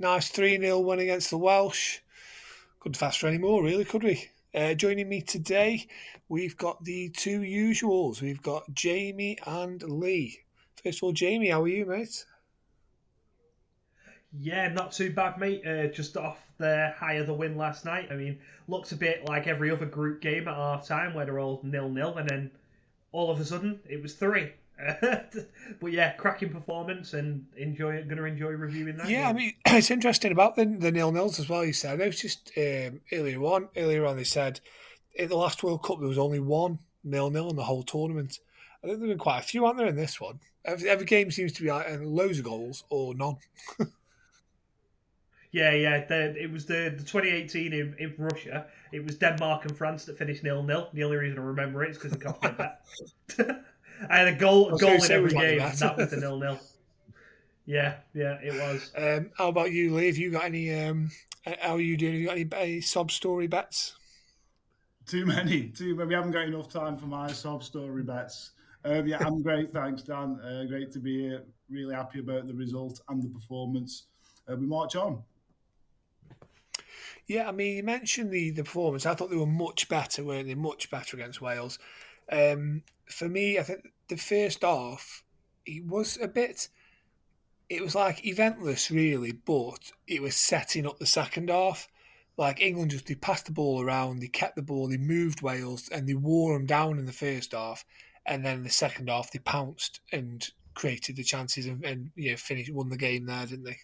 [0.00, 1.98] Nice 3 0 win against the Welsh.
[2.80, 4.30] Couldn't faster anymore, really, could we?
[4.54, 5.86] Uh, joining me today,
[6.30, 8.22] we've got the two usuals.
[8.22, 10.38] We've got Jamie and Lee.
[10.82, 12.24] First of all, Jamie, how are you, mate?
[14.32, 15.66] Yeah, not too bad, mate.
[15.66, 18.08] Uh, just off the high of the win last night.
[18.10, 21.38] I mean, looks a bit like every other group game at half time where they're
[21.40, 22.50] all nil nil, and then
[23.12, 24.50] all of a sudden it was three.
[25.80, 28.02] But yeah, cracking performance and enjoy.
[28.04, 29.08] Going to enjoy reviewing that.
[29.08, 29.36] Yeah, game.
[29.36, 31.64] I mean it's interesting about the the nil nils as well.
[31.64, 33.68] You said I noticed um, earlier on.
[33.76, 34.60] Earlier on, they said
[35.14, 38.38] in the last World Cup there was only one nil nil in the whole tournament.
[38.82, 40.40] I think there've been quite a few, aren't there, in this one?
[40.64, 43.36] Every, every game seems to be like loads of goals or none.
[45.52, 46.06] yeah, yeah.
[46.06, 48.66] The, it was the, the 2018 in, in Russia.
[48.92, 50.88] It was Denmark and France that finished nil nil.
[50.94, 52.52] The only reason I remember it is because it cost me a
[53.36, 53.64] bet.
[54.08, 55.58] I had a goal, goal in every game.
[55.58, 56.58] Like that was a nil nil.
[57.66, 58.90] Yeah, yeah, it was.
[58.96, 60.06] Um, how about you, Lee?
[60.06, 60.74] Have you got any?
[60.74, 61.10] Um,
[61.44, 62.12] how are you doing?
[62.12, 63.94] Have you got any, any sob story bets?
[65.06, 66.08] Too many, too many.
[66.08, 68.52] We haven't got enough time for my sob story bets.
[68.84, 69.70] Um, yeah, I'm great.
[69.72, 70.38] Thanks, Dan.
[70.40, 71.42] Uh, great to be here.
[71.68, 74.04] Really happy about the result and the performance.
[74.50, 75.22] Uh, we march on.
[77.26, 79.06] Yeah, I mean, you mentioned the, the performance.
[79.06, 80.56] I thought they were much better, weren't they?
[80.56, 81.78] Much better against Wales.
[82.30, 85.24] Um, for me, I think the first half,
[85.66, 86.68] it was a bit.
[87.68, 91.88] It was like eventless, really, but it was setting up the second half.
[92.36, 95.88] Like England just they passed the ball around, they kept the ball, they moved Wales,
[95.92, 97.84] and they wore them down in the first half.
[98.24, 102.30] And then in the second half, they pounced and created the chances and, and you
[102.30, 103.76] know, finished won the game there, didn't they?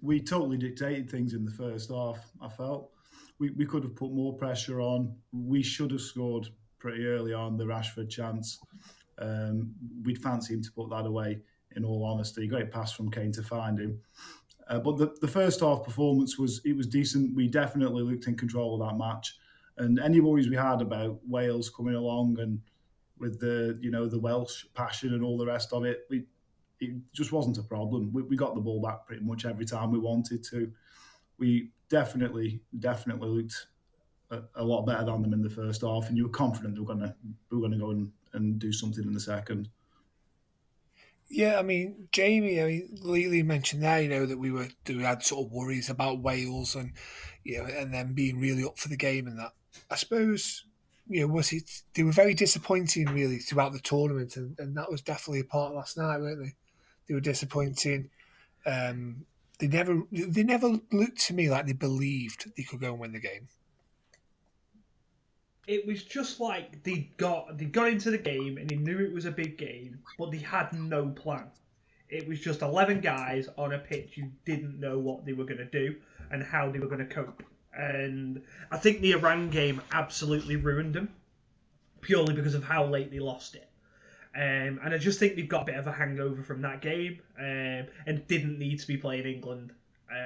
[0.00, 2.18] We totally dictated things in the first half.
[2.40, 2.90] I felt
[3.38, 5.14] we, we could have put more pressure on.
[5.32, 6.48] We should have scored
[6.86, 8.60] pretty early on, the Rashford chance.
[9.18, 9.74] Um,
[10.04, 11.40] we'd fancy him to put that away,
[11.74, 12.46] in all honesty.
[12.46, 14.00] Great pass from Kane to find him.
[14.68, 17.34] Uh, but the, the first half performance was it was decent.
[17.34, 19.36] We definitely looked in control of that match.
[19.78, 22.60] And any worries we had about Wales coming along and
[23.18, 26.24] with the you know the Welsh passion and all the rest of it, we
[26.78, 28.12] it just wasn't a problem.
[28.12, 30.70] We, we got the ball back pretty much every time we wanted to.
[31.38, 33.66] We definitely definitely looked
[34.30, 36.86] a, lot better than them in the first half, and you were confident they were
[36.86, 37.14] going to
[37.50, 39.68] we were going to go and, and do something in the second.
[41.28, 45.02] Yeah, I mean, Jamie, I mean, Lily mentioned there, you know, that we were we
[45.02, 46.92] had sort of worries about Wales and
[47.44, 49.52] you know, and then being really up for the game and that.
[49.90, 50.64] I suppose,
[51.08, 51.82] you know, was it?
[51.94, 55.70] They were very disappointing really throughout the tournament, and, and that was definitely a part
[55.70, 56.54] of last night, weren't they?
[57.08, 58.10] They were disappointing.
[58.64, 59.26] Um,
[59.58, 63.12] they never they never looked to me like they believed they could go and win
[63.12, 63.48] the game
[65.66, 69.12] it was just like they got they got into the game and they knew it
[69.12, 71.50] was a big game, but they had no plan.
[72.08, 75.58] It was just eleven guys on a pitch who didn't know what they were going
[75.58, 75.96] to do
[76.30, 77.42] and how they were going to cope.
[77.76, 81.08] And I think the Iran game absolutely ruined them,
[82.00, 83.68] purely because of how late they lost it.
[84.34, 87.20] Um, and I just think they've got a bit of a hangover from that game
[87.38, 89.72] um, and didn't need to be playing England
[90.10, 90.16] um,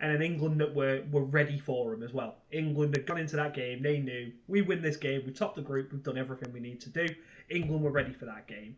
[0.00, 2.36] and an England that were, were ready for him as well.
[2.52, 5.62] England had gone into that game, they knew we win this game, we top the
[5.62, 7.06] group, we've done everything we need to do.
[7.50, 8.76] England were ready for that game.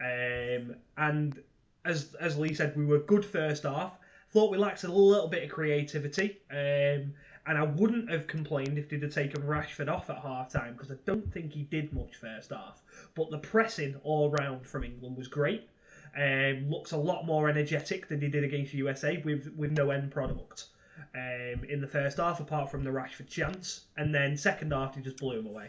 [0.00, 1.40] Um, and
[1.84, 3.98] as, as Lee said, we were good first half.
[4.30, 6.38] Thought we lacked a little bit of creativity.
[6.50, 7.14] Um,
[7.48, 10.90] and I wouldn't have complained if they'd have taken Rashford off at half time because
[10.90, 12.82] I don't think he did much first half.
[13.14, 15.68] But the pressing all round from England was great.
[16.16, 20.10] Um, looks a lot more energetic than he did against USA with with no end
[20.10, 20.66] product.
[21.14, 25.02] Um, in the first half, apart from the Rashford chance, and then second half he
[25.02, 25.68] just blew him away.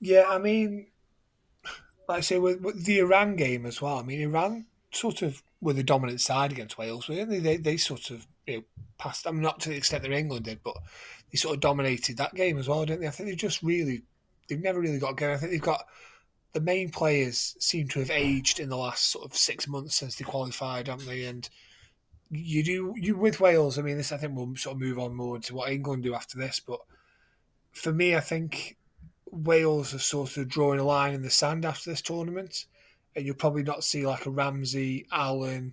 [0.00, 0.88] Yeah, I mean,
[2.08, 3.98] like I say, with, with the Iran game as well.
[3.98, 7.38] I mean, Iran sort of were the dominant side against Wales, weren't they?
[7.38, 8.64] They, they sort of you know,
[8.98, 9.26] passed.
[9.26, 10.76] I'm mean, not to the extent that England did, but
[11.30, 13.06] they sort of dominated that game as well, didn't they?
[13.06, 14.02] I think they just really,
[14.48, 15.34] they've never really got going.
[15.34, 15.84] I think they've got
[16.52, 20.16] the main players seem to have aged in the last sort of six months since
[20.16, 21.24] they qualified, haven't they?
[21.24, 21.48] And
[22.30, 23.78] you do you with Wales.
[23.78, 26.14] I mean, this I think we'll sort of move on more to what England do
[26.14, 26.80] after this, but
[27.72, 28.76] for me, I think
[29.30, 32.66] Wales are sort of drawing a line in the sand after this tournament,
[33.16, 35.72] and you'll probably not see like a Ramsey, Allen,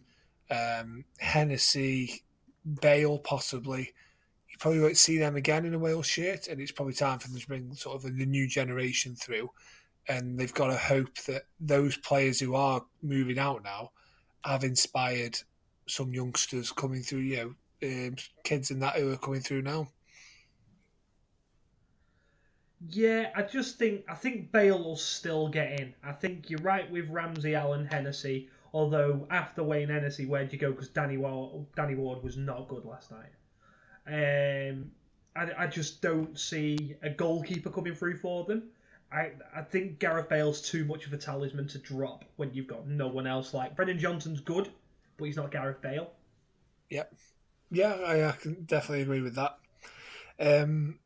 [0.50, 2.24] um, Hennessy,
[2.82, 3.94] Bale possibly.
[4.50, 7.28] You probably won't see them again in a Wales shirt, and it's probably time for
[7.28, 9.52] them to bring sort of the new generation through.
[10.08, 13.92] And they've got to hope that those players who are moving out now
[14.44, 15.38] have inspired
[15.88, 19.90] some youngsters coming through, you know, um, kids and that who are coming through now.
[22.88, 25.94] Yeah, I just think I think Bale will still get in.
[26.04, 28.50] I think you're right with Ramsey, Allen, Hennessy.
[28.74, 30.72] Although after Wayne Hennessy, where'd you go?
[30.72, 33.32] Because Danny Ward, Danny Ward was not good last night.
[34.08, 34.92] Um,
[35.36, 38.70] I, I just don't see a goalkeeper coming through for them.
[39.12, 42.88] I, I think Gareth Bale's too much of a talisman to drop when you've got
[42.88, 43.54] no one else.
[43.54, 44.70] Like Brennan Johnson's good,
[45.18, 46.12] but he's not Gareth Bale.
[46.90, 47.14] Yep.
[47.72, 49.58] Yeah, I, I can definitely agree with that.
[50.40, 51.00] Um,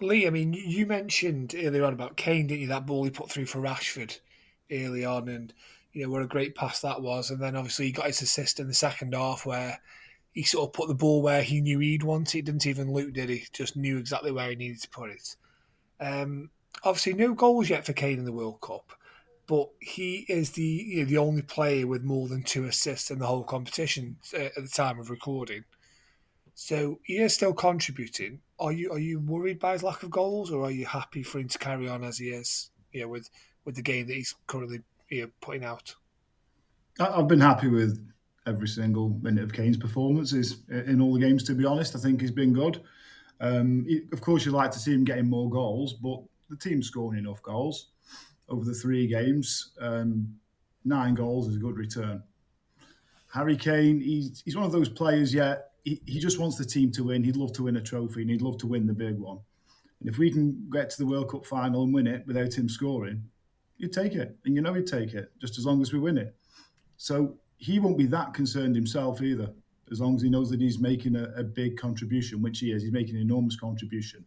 [0.00, 2.68] Lee, I mean, you mentioned earlier on about Kane, didn't you?
[2.68, 4.18] That ball he put through for Rashford
[4.70, 5.52] early on, and
[5.92, 7.30] you know what a great pass that was.
[7.30, 9.80] And then obviously he got his assist in the second half where
[10.32, 12.44] he sort of put the ball where he knew he'd want it.
[12.44, 13.44] Didn't even look, did he?
[13.52, 15.36] Just knew exactly where he needed to put it.
[16.00, 16.50] Um,
[16.84, 18.92] obviously, no goals yet for Kane in the World Cup,
[19.46, 23.18] but he is the you know, the only player with more than two assists in
[23.18, 25.64] the whole competition uh, at the time of recording.
[26.54, 28.40] So he is still contributing.
[28.58, 31.38] Are you are you worried by his lack of goals, or are you happy for
[31.38, 32.70] him to carry on as he is?
[32.92, 33.30] You know, with
[33.64, 35.94] with the game that he's currently you know, putting out.
[37.00, 38.04] I've been happy with
[38.46, 41.44] every single minute of Kane's performances in all the games.
[41.44, 42.82] To be honest, I think he's been good.
[43.40, 47.18] Um, of course, you'd like to see him getting more goals, but the team's scoring
[47.18, 47.90] enough goals
[48.48, 49.72] over the three games.
[49.80, 50.34] Um,
[50.84, 52.22] nine goals is a good return.
[53.32, 56.90] Harry Kane, he's, he's one of those players, yeah, he, he just wants the team
[56.92, 57.22] to win.
[57.22, 59.38] He'd love to win a trophy and he'd love to win the big one.
[60.00, 62.68] And if we can get to the World Cup final and win it without him
[62.68, 63.22] scoring,
[63.76, 64.36] you'd take it.
[64.44, 66.34] And you know he'd take it just as long as we win it.
[66.96, 69.50] So he won't be that concerned himself either,
[69.90, 72.82] as long as he knows that he's making a, a big contribution, which he is.
[72.82, 74.24] He's making an enormous contribution.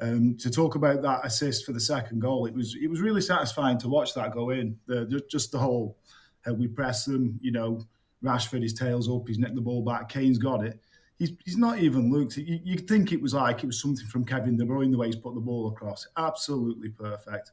[0.00, 3.20] Um, to talk about that assist for the second goal, it was it was really
[3.20, 4.76] satisfying to watch that go in.
[4.86, 5.96] The, just the whole
[6.44, 7.80] how we press them, you know,
[8.22, 10.08] Rashford, his tail's up, he's nicked the ball back.
[10.08, 10.80] Kane's got it.
[11.18, 12.36] He's, he's not even looked.
[12.36, 15.06] You, you'd think it was like it was something from Kevin De Bruyne, the way
[15.06, 16.06] he's put the ball across.
[16.16, 17.52] Absolutely perfect.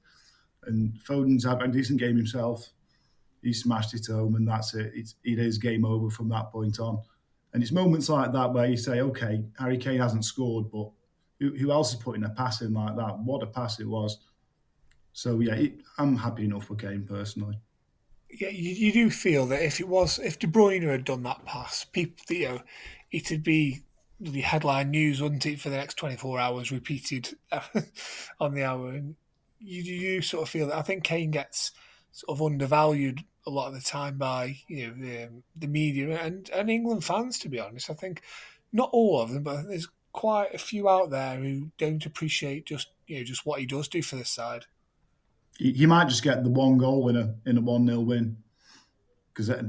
[0.66, 2.72] And Foden's had a decent game himself.
[3.42, 4.92] He smashed it home, and that's it.
[4.96, 7.02] It's, it is game over from that point on.
[7.54, 10.90] And it's moments like that where you say, okay, Harry Kane hasn't scored, but
[11.42, 13.20] who, who else is putting a pass in like that?
[13.20, 14.20] What a pass it was.
[15.12, 17.58] So, yeah, it, I'm happy enough for Kane personally
[18.40, 21.44] yeah, you, you do feel that if it was if De Bruyne had done that
[21.46, 22.62] pass, people, you know,
[23.12, 23.82] it'd be
[24.20, 27.36] the headline news, wouldn't it, for the next twenty four hours, repeated
[28.40, 28.90] on the hour.
[28.90, 29.16] And
[29.60, 31.72] you you sort of feel that I think Kane gets
[32.12, 36.18] sort of undervalued a lot of the time by you know the, um, the media
[36.22, 37.40] and and England fans.
[37.40, 38.22] To be honest, I think
[38.72, 42.90] not all of them, but there's quite a few out there who don't appreciate just
[43.08, 44.66] you know just what he does do for this side
[45.58, 48.38] he might just get the one goal in a in a one 0 win
[49.34, 49.62] because uh,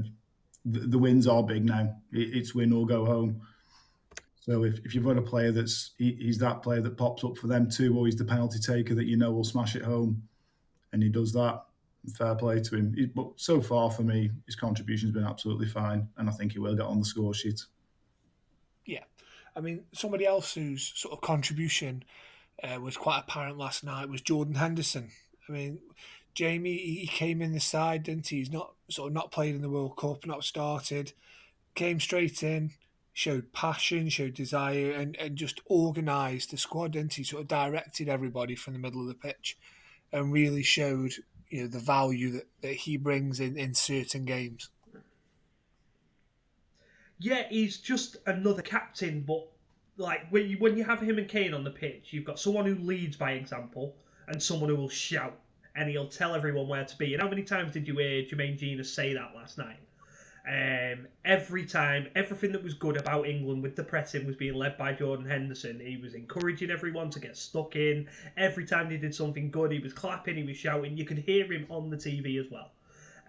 [0.65, 1.95] the, the wins are big now.
[2.11, 3.41] It's win or go home.
[4.39, 7.37] So if, if you've got a player that's he, he's that player that pops up
[7.37, 10.23] for them too, or he's the penalty taker that you know will smash it home,
[10.91, 11.63] and he does that.
[12.17, 12.93] Fair play to him.
[12.93, 16.59] He, but so far for me, his contribution's been absolutely fine, and I think he
[16.59, 17.61] will get on the score sheet.
[18.85, 19.03] Yeah,
[19.55, 22.03] I mean somebody else whose sort of contribution
[22.63, 25.09] uh, was quite apparent last night was Jordan Henderson.
[25.47, 25.79] I mean,
[26.33, 28.37] Jamie, he came in the side, didn't he?
[28.37, 31.13] He's not sort of not played in the World Cup, not started,
[31.75, 32.71] came straight in,
[33.11, 37.23] showed passion, showed desire, and, and just organised the squad, didn't he?
[37.23, 39.57] Sort of directed everybody from the middle of the pitch
[40.11, 41.13] and really showed
[41.49, 44.69] you know the value that, that he brings in, in certain games.
[47.23, 49.47] Yeah, he's just another captain, but
[49.95, 52.65] like when you when you have him and Kane on the pitch, you've got someone
[52.65, 53.95] who leads by example
[54.27, 55.39] and someone who will shout
[55.73, 57.13] and he'll tell everyone where to be.
[57.13, 59.79] And how many times did you hear Jermaine Jenas say that last night?
[60.45, 64.77] Um, every time, everything that was good about England with the pressing was being led
[64.77, 65.79] by Jordan Henderson.
[65.79, 68.09] He was encouraging everyone to get stuck in.
[68.35, 70.97] Every time they did something good, he was clapping, he was shouting.
[70.97, 72.71] You could hear him on the TV as well.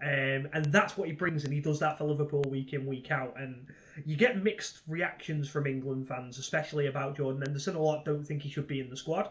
[0.01, 3.09] Um, and that's what he brings, and he does that for Liverpool week in, week
[3.11, 3.35] out.
[3.39, 3.67] And
[4.05, 7.75] you get mixed reactions from England fans, especially about Jordan Henderson.
[7.75, 9.29] A lot don't think he should be in the squad.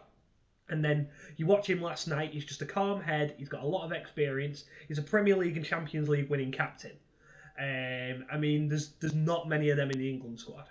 [0.69, 3.67] And then you watch him last night, he's just a calm head, he's got a
[3.67, 6.97] lot of experience, he's a Premier League and Champions League winning captain.
[7.59, 10.69] Um, I mean, there's there's not many of them in the England squad.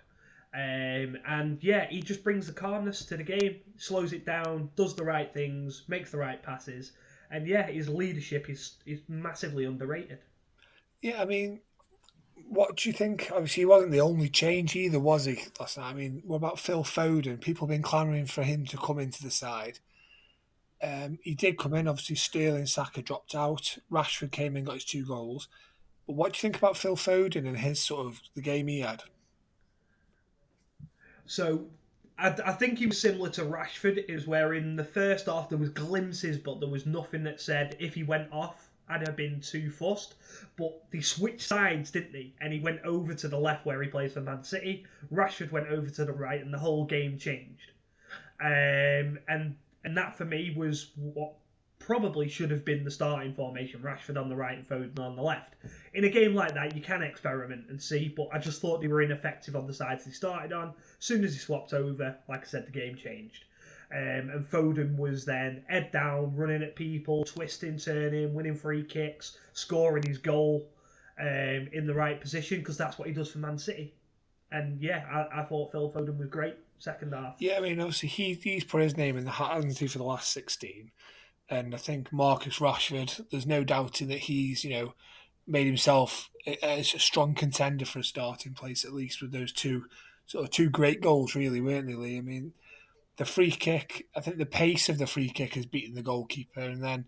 [0.53, 4.95] Um, and yeah, he just brings the calmness to the game, slows it down, does
[4.95, 6.91] the right things, makes the right passes,
[7.31, 10.19] and yeah, his leadership is is massively underrated.
[11.01, 11.59] Yeah, I mean,
[12.50, 13.29] what do you think?
[13.31, 15.39] Obviously, he wasn't the only change either, was he?
[15.59, 15.89] Last night.
[15.89, 17.39] I mean, what about Phil Foden?
[17.39, 19.79] People have been clamouring for him to come into the side.
[20.81, 21.88] Um, he did come in.
[21.88, 23.77] Obviously, Sterling, Saka dropped out.
[23.91, 25.47] Rashford came in, got his two goals.
[26.05, 28.81] But what do you think about Phil Foden and his sort of the game he
[28.81, 29.03] had?
[31.25, 31.65] So
[32.17, 35.57] I, I, think he was similar to Rashford, is where in the first half there
[35.57, 39.41] was glimpses, but there was nothing that said if he went off, I'd have been
[39.41, 40.15] too fussed.
[40.57, 42.33] But they switched sides, didn't they?
[42.39, 44.85] And he went over to the left where he plays for Man City.
[45.12, 47.71] Rashford went over to the right, and the whole game changed.
[48.39, 51.33] Um, and and that for me was what
[51.79, 55.21] probably should have been the starting formation Rashford on the right and Foden on the
[55.21, 55.55] left.
[55.93, 58.88] In a game like that, you can experiment and see, but I just thought they
[58.88, 60.69] were ineffective on the sides they started on.
[60.69, 63.43] As soon as he swapped over, like I said, the game changed.
[63.92, 69.38] Um, and Foden was then head down, running at people, twisting, turning, winning free kicks,
[69.54, 70.68] scoring his goal
[71.20, 73.94] um, in the right position because that's what he does for Man City.
[74.52, 77.36] And yeah, I, I thought Phil Foden was great second half.
[77.40, 80.00] Yeah, I mean, obviously he, he's put his name in the hat, hasn't he, for
[80.00, 80.92] the last 16.
[81.50, 84.94] And I think Marcus Rashford, there's no doubting that he's, you know,
[85.48, 86.30] made himself
[86.62, 89.86] as a strong contender for a starting place, at least with those two
[90.25, 92.18] sort of two great goals, really, weren't they, Lee?
[92.18, 92.54] I mean,
[93.17, 96.62] the free kick, I think the pace of the free kick has beaten the goalkeeper.
[96.62, 97.05] And then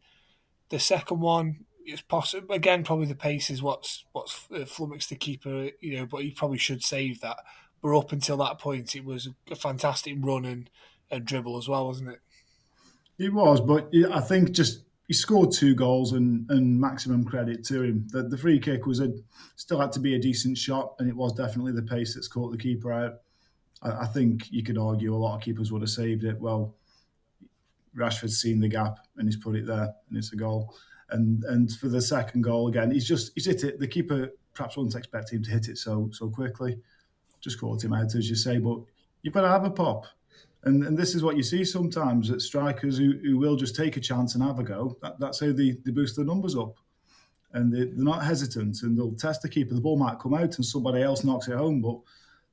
[0.69, 2.53] the second one is possible.
[2.53, 6.31] Again, probably the pace is what's what's uh, flummoxed the keeper, you know, but he
[6.31, 7.38] probably should save that.
[7.81, 10.69] But up until that point, it was a fantastic run and,
[11.12, 12.19] and dribble as well, wasn't it?
[13.17, 17.83] It was, but I think just he scored two goals and, and maximum credit to
[17.83, 18.07] him.
[18.09, 19.13] The, the free kick was a
[19.55, 22.51] still had to be a decent shot, and it was definitely the pace that's caught
[22.51, 23.19] the keeper out.
[23.85, 26.39] I, I think you could argue a lot of keepers would have saved it.
[26.39, 26.75] Well,
[27.95, 30.75] Rashford's seen the gap and he's put it there, and it's a goal.
[31.09, 33.79] And and for the second goal again, he's just he's hit it.
[33.79, 36.77] The keeper perhaps wasn't expecting him to hit it so so quickly.
[37.41, 38.57] Just caught him out, as you say.
[38.57, 38.79] But
[39.21, 40.05] you've got to have a pop.
[40.63, 43.97] And, and this is what you see sometimes at strikers who, who will just take
[43.97, 44.97] a chance and have a go.
[45.03, 46.75] That, that's how they, they boost their numbers up.
[47.53, 49.75] And they, are not hesitant and they'll test the keeper.
[49.75, 51.81] The ball might come out and somebody else knocks it home.
[51.81, 51.99] But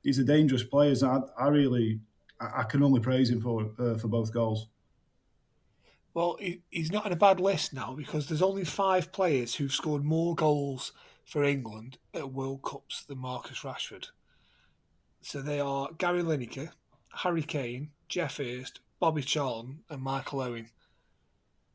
[0.03, 1.01] these a dangerous players.
[1.01, 1.99] I, I really,
[2.39, 4.67] I, I can only praise him for, uh, for both goals.
[6.13, 9.71] Well, he, he's not in a bad list now because there's only five players who've
[9.71, 10.91] scored more goals
[11.25, 14.07] for England at World Cups than Marcus Rashford.
[15.21, 16.69] So they are Gary Lineker,
[17.15, 20.69] Harry Kane, Geoff Hurst, Bobby Charlton, and Michael Owen.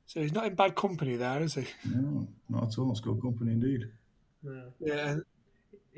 [0.06, 1.66] So he's not in bad company there, is he?
[1.84, 2.90] No, not at all.
[2.90, 3.84] It's good company indeed.
[4.42, 4.64] No.
[4.80, 5.16] Yeah.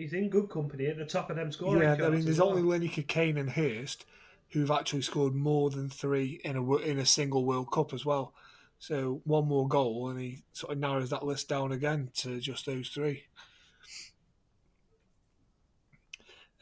[0.01, 1.83] He's in good company at the top of them scoring.
[1.83, 2.51] Yeah, I mean, there's well.
[2.57, 4.07] only Lineker, Kane, and Hurst
[4.51, 8.35] who've actually scored more than three in a in a single World Cup as well.
[8.79, 12.67] So one more goal, and he sort of narrows that list down again to just
[12.67, 13.25] those three.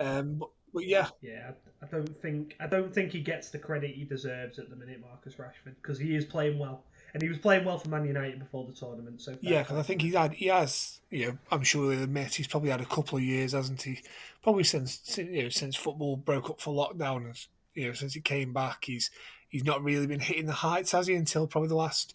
[0.01, 1.53] Um, but, but yeah, yeah,
[1.83, 5.01] I don't think I don't think he gets the credit he deserves at the minute,
[5.01, 6.83] Marcus Rashford, because he is playing well,
[7.15, 9.21] and he was playing well for Man United before the tournament.
[9.21, 12.35] So yeah, because I think he's had he has you know I'm sure he'll admit
[12.35, 14.01] he's probably had a couple of years, hasn't he?
[14.43, 18.21] Probably since you know since football broke up for lockdown, and you know since he
[18.21, 19.11] came back, he's
[19.49, 21.15] he's not really been hitting the heights, has he?
[21.15, 22.15] Until probably the last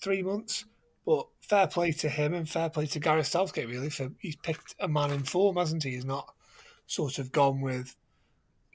[0.00, 0.64] three months.
[1.06, 4.74] But fair play to him and fair play to Gareth Southgate really for he's picked
[4.78, 5.92] a man in form, hasn't he?
[5.92, 6.34] He's not
[6.86, 7.96] sort of gone with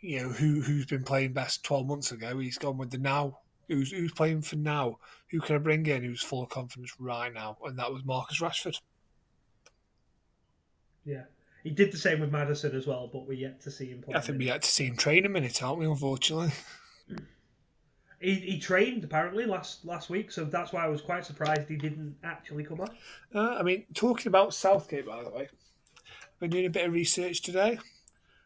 [0.01, 3.39] you know who who's been playing best 12 months ago he's gone with the now
[3.73, 4.99] who's who's playing for now
[5.29, 7.57] who can I bring in who's full of confidence right now?
[7.65, 8.79] And that was Marcus Rashford.
[11.05, 11.23] Yeah.
[11.63, 14.15] He did the same with Maddison as well but we're yet to see him play
[14.15, 16.51] I think we yet to see him train a minute aren't we unfortunately?
[18.19, 21.75] He, he trained apparently last last week so that's why I was quite surprised he
[21.75, 22.89] didn't actually come on
[23.35, 25.49] uh, I mean talking about Southgate by the way
[26.33, 27.79] I've been doing a bit of research today.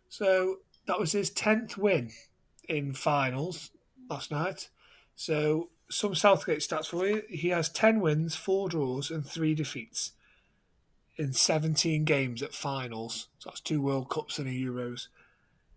[0.10, 0.58] So
[0.88, 2.12] that was his 10th win
[2.68, 3.72] in finals
[4.10, 4.70] last night.
[5.18, 7.24] So, some Southgate stats for you.
[7.28, 10.14] He has 10 wins, 4 draws, and 3 defeats
[11.18, 13.28] in 17 games at finals.
[13.40, 15.08] So that's two World Cups and a Euros.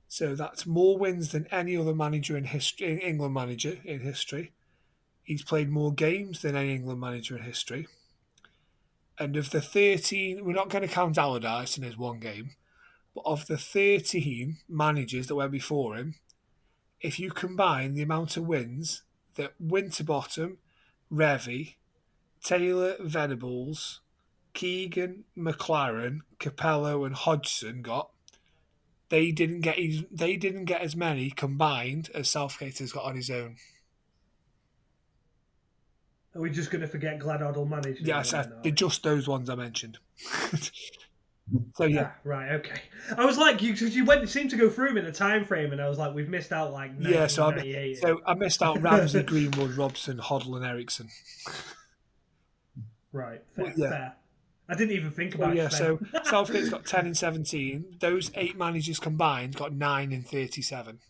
[0.07, 4.53] So that's more wins than any other manager in history, England manager in history.
[5.23, 7.89] He's played more games than any England manager in history.
[9.19, 12.51] And of the 13, we're not going to count Allardyce in his one game,
[13.15, 16.17] but of the 13 managers that went before him,
[17.01, 19.03] if you combine the amount of wins
[19.41, 20.59] that Winterbottom,
[21.11, 21.75] Revie,
[22.43, 24.01] Taylor Venables,
[24.53, 28.11] Keegan, McClaren, Capello, and Hodgson got,
[29.09, 29.79] they didn't get
[30.11, 33.57] they didn't get as many combined as Southgate has got on his own.
[36.35, 38.07] Are we just going to forget Glenn Hoddle managed?
[38.07, 39.99] Yes, I, uh, just those ones I mentioned.
[41.77, 42.81] so yeah, ah, right, okay.
[43.17, 45.73] I was like, you you went seemed to go through them in a time frame,
[45.73, 47.27] and I was like, we've missed out like yeah.
[47.27, 51.09] So I, so I missed out Ramsey, Greenwood, Robson, Hoddle, and Eriksson.
[53.13, 53.91] right, fair, well, yeah.
[53.91, 54.17] fair.
[54.69, 55.73] I didn't even think about well, yeah, it.
[55.73, 57.97] so Southgate's got 10 and 17.
[57.99, 61.01] Those eight managers combined got 9 and 37.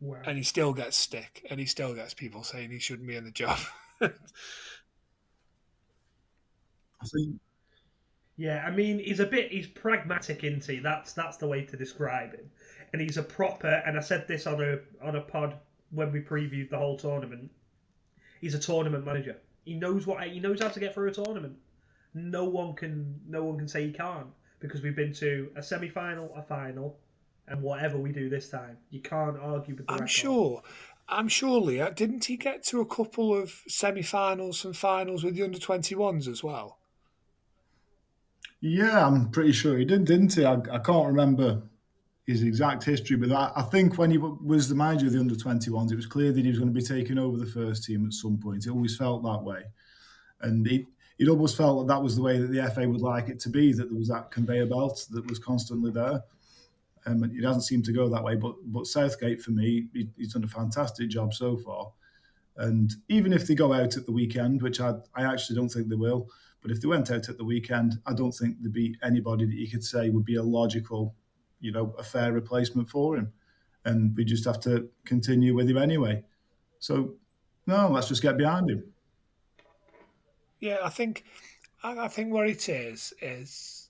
[0.00, 0.18] Wow.
[0.26, 3.24] And he still gets stick, and he still gets people saying he shouldn't be in
[3.24, 3.58] the job.
[4.00, 4.10] I
[7.06, 7.36] think.
[8.36, 10.80] Yeah, I mean, he's a bit he's pragmatic, isn't he?
[10.80, 12.50] That's that's the way to describe him.
[12.92, 13.82] And he's a proper.
[13.86, 15.56] And I said this on a on a pod
[15.90, 17.50] when we previewed the whole tournament.
[18.40, 19.36] He's a tournament manager.
[19.64, 21.56] He knows what he knows how to get through a tournament.
[22.12, 24.28] No one can no one can say he can't
[24.60, 26.98] because we've been to a semi final, a final,
[27.48, 30.10] and whatever we do this time, you can't argue with the I'm record.
[30.10, 30.62] sure.
[31.06, 35.34] I'm sure, Leah, didn't he get to a couple of semi finals and finals with
[35.34, 36.78] the under 21s as well?
[38.66, 40.46] Yeah, I'm pretty sure he did, didn't he?
[40.46, 41.60] I, I can't remember
[42.26, 45.34] his exact history, but I, I, think when he was the manager of the under
[45.34, 48.06] 21s, it was clear that he was going to be taking over the first team
[48.06, 48.64] at some point.
[48.64, 49.64] It always felt that way.
[50.40, 50.86] And it,
[51.18, 53.50] it almost felt that that was the way that the FA would like it to
[53.50, 56.22] be, that there was that conveyor belt that was constantly there.
[57.04, 60.32] Um, it doesn't seem to go that way, but but Southgate for me, he, he's
[60.32, 61.92] done a fantastic job so far.
[62.56, 65.88] And even if they go out at the weekend, which I, I actually don't think
[65.88, 66.30] they will,
[66.64, 69.54] but if they went out at the weekend, I don't think there'd be anybody that
[69.54, 71.14] you could say would be a logical
[71.64, 73.32] you know, a fair replacement for him.
[73.86, 76.22] And we just have to continue with him anyway.
[76.78, 77.14] So,
[77.66, 78.84] no, let's just get behind him.
[80.60, 81.24] Yeah, I think,
[81.82, 83.88] I think where it is is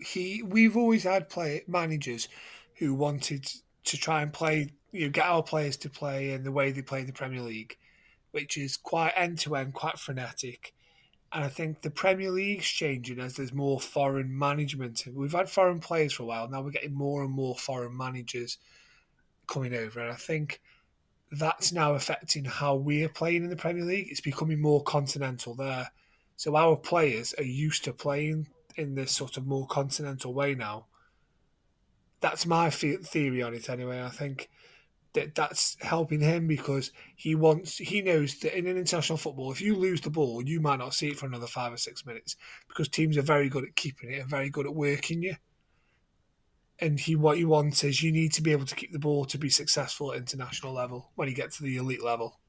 [0.00, 0.42] he.
[0.42, 2.28] We've always had play managers
[2.74, 3.48] who wanted
[3.84, 6.82] to try and play, you know, get our players to play in the way they
[6.82, 7.76] play in the Premier League,
[8.32, 10.74] which is quite end to end, quite frenetic.
[11.34, 15.04] And I think the Premier League's changing as there's more foreign management.
[15.12, 16.48] We've had foreign players for a while.
[16.48, 18.58] Now we're getting more and more foreign managers
[19.46, 20.00] coming over.
[20.00, 20.60] And I think
[21.30, 24.08] that's now affecting how we're playing in the Premier League.
[24.10, 25.90] It's becoming more continental there.
[26.36, 30.86] So our players are used to playing in this sort of more continental way now.
[32.20, 34.02] That's my theory on it anyway.
[34.02, 34.50] I think
[35.14, 39.60] that that's helping him because he wants he knows that in an international football if
[39.60, 42.36] you lose the ball you might not see it for another five or six minutes
[42.68, 45.34] because teams are very good at keeping it and very good at working you.
[46.78, 49.24] And he what he wants is you need to be able to keep the ball
[49.26, 52.40] to be successful at international level when you get to the elite level.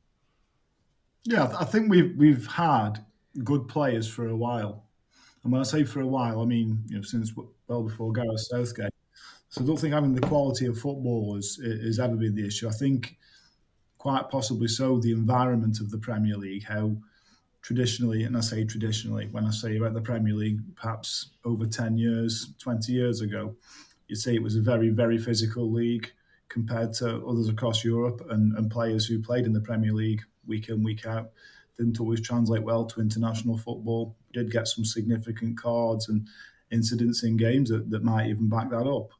[1.26, 3.06] Yeah i think we've we've had
[3.44, 4.86] good players for a while.
[5.44, 7.34] And when i say for a while i mean you know since
[7.68, 8.93] well before gareth southgate
[9.54, 12.68] so I don't think having the quality of footballers has ever been the issue.
[12.68, 13.18] I think
[14.00, 16.98] quite possibly so the environment of the Premier League, how
[17.62, 22.00] traditionally, and I say traditionally, when I say about the Premier League, perhaps over 10
[22.00, 23.56] years, 20 years ago,
[24.08, 26.12] you'd say it was a very, very physical league
[26.50, 30.70] compared to others across Europe and, and players who played in the Premier League week
[30.70, 31.30] in, week out.
[31.78, 34.16] Didn't always translate well to international football.
[34.34, 36.28] Did get some significant cards and
[36.72, 39.12] incidents in games that, that might even back that up.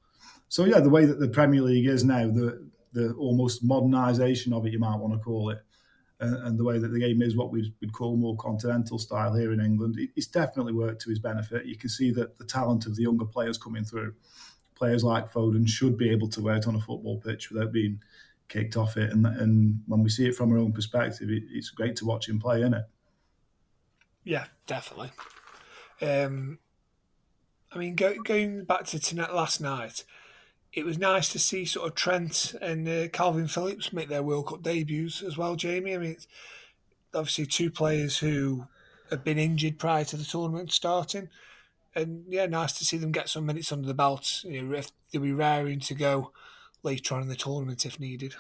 [0.54, 4.68] So yeah, the way that the Premier League is now, the the almost modernisation of
[4.68, 5.58] it, you might want to call it,
[6.22, 9.34] uh, and the way that the game is what we'd, we'd call more continental style
[9.34, 11.66] here in England, it's definitely worked to his benefit.
[11.66, 14.14] You can see that the talent of the younger players coming through,
[14.76, 18.00] players like Foden should be able to wear it on a football pitch without being
[18.48, 19.12] kicked off it.
[19.12, 22.30] And and when we see it from our own perspective, it, it's great to watch
[22.30, 22.86] him play, isn't it?
[24.24, 25.10] Yeah, definitely.
[26.00, 26.60] Um,
[27.72, 30.04] I mean, go, going back to tonight last night,
[30.74, 34.48] it was nice to see sort of Trent and uh, Kalvin Phillips make their World
[34.48, 35.94] Cup debuts as well, Jamie.
[35.94, 36.18] I mean,
[37.14, 38.68] obviously two players who
[39.12, 41.30] have been injured prior to the tournament starting.
[41.96, 44.42] And yeah, nice to see them get some minutes under the belt.
[44.44, 44.82] You know,
[45.12, 46.32] they'll be raring to go
[46.82, 48.36] later on in the tournament if needed.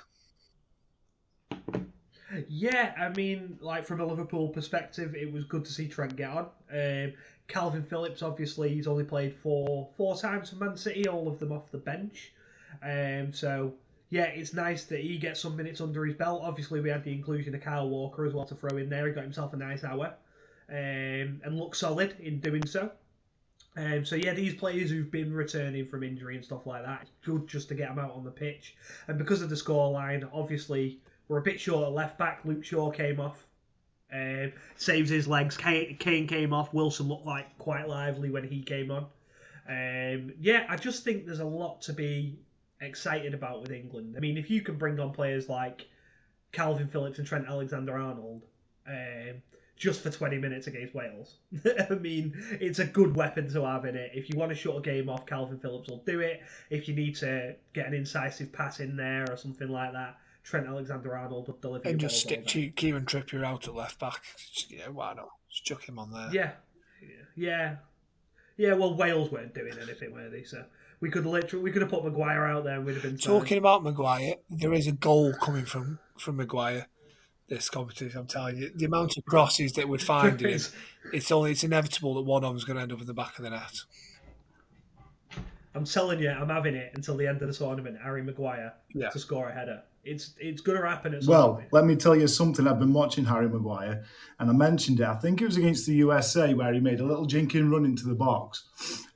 [2.47, 6.29] Yeah, I mean, like from a Liverpool perspective, it was good to see Trent get
[6.29, 6.45] on.
[6.71, 7.13] Um,
[7.47, 11.51] Kalvin Phillips, obviously, he's only played four four times for Man City, all of them
[11.51, 12.33] off the bench.
[12.81, 13.73] Um, so
[14.09, 16.41] yeah, it's nice that he gets some minutes under his belt.
[16.43, 19.07] Obviously, we had the inclusion of Kyle Walker as well to throw in there.
[19.07, 20.13] He got himself a nice hour
[20.69, 22.91] um, and looked solid in doing so.
[23.75, 27.11] Um, so yeah, these players who've been returning from injury and stuff like that, it's
[27.25, 28.75] good just to get them out on the pitch.
[29.07, 32.41] And because of the scoreline, obviously we're a bit short at left back.
[32.43, 33.45] Luke Shaw came off,
[34.11, 35.57] um, saves his legs.
[35.57, 36.73] Kane, Kane came off.
[36.73, 39.05] Wilson looked like quite lively when he came on.
[39.67, 42.37] Um, yeah, I just think there's a lot to be
[42.81, 44.15] excited about with England.
[44.17, 45.87] I mean, if you can bring on players like
[46.51, 48.43] Kalvin Phillips and Trent Alexander-Arnold.
[48.87, 49.41] Um,
[49.75, 51.35] just for 20 minutes against Wales.
[51.89, 54.11] I mean, it's a good weapon to have in it.
[54.13, 56.41] If you want to shut a game off, Kalvin Phillips will do it.
[56.69, 60.67] If you need to get an incisive pass in there or something like that, Trent
[60.67, 61.87] Alexander Arnold will deliver.
[61.87, 64.21] And just stick to Kieran Trippier out at left back.
[64.69, 65.29] Yeah, why not?
[65.49, 66.29] Just chuck him on there.
[66.31, 66.51] Yeah.
[67.35, 67.75] Yeah.
[68.57, 70.43] Yeah, well, Wales weren't doing anything, were they?
[70.43, 70.63] So
[70.99, 73.57] we could literally we could have put Maguire out there and we'd have been talking
[73.57, 74.35] about Maguire.
[74.49, 76.87] There is a goal coming from from Maguire
[77.49, 78.19] this competition.
[78.19, 80.59] I'm telling you, the amount of crosses that we're finding,
[81.11, 83.37] it's only it's inevitable that one of them's going to end up in the back
[83.37, 83.79] of the net.
[85.75, 87.97] I'm telling you, I'm having it until the end of the tournament.
[88.01, 89.09] Harry Maguire yeah.
[89.09, 89.81] to score a header.
[90.05, 91.13] It's it's going to happen.
[91.13, 91.69] At well, point.
[91.71, 92.67] let me tell you something.
[92.67, 94.03] I've been watching Harry Maguire,
[94.37, 95.07] and I mentioned it.
[95.07, 98.07] I think it was against the USA where he made a little jinking run into
[98.07, 98.65] the box,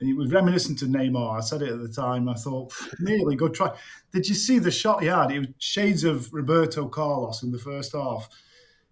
[0.00, 1.36] and it was reminiscent of Neymar.
[1.36, 2.26] I said it at the time.
[2.26, 3.76] I thought, nearly good try.
[4.14, 5.30] Did you see the shot he had?
[5.30, 8.26] It was shades of Roberto Carlos in the first half,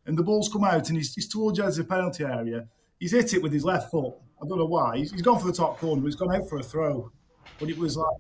[0.05, 2.69] and the ball's come out, and he's, he's towards the the penalty area.
[3.01, 4.15] He's hit it with his left foot.
[4.43, 4.99] I don't know why.
[4.99, 7.11] He's, he's gone for the top corner, but he's gone out for a throw.
[7.59, 8.17] But it was like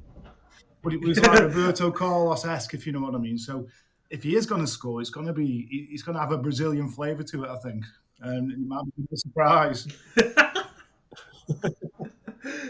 [0.87, 3.37] but it was like Roberto Carlos esque, if you know what I mean.
[3.37, 3.66] So
[4.09, 6.38] if he is going to score, it's going to be he's going to have a
[6.38, 7.85] Brazilian flavour to it, I think,
[8.20, 9.88] and it might be a surprise.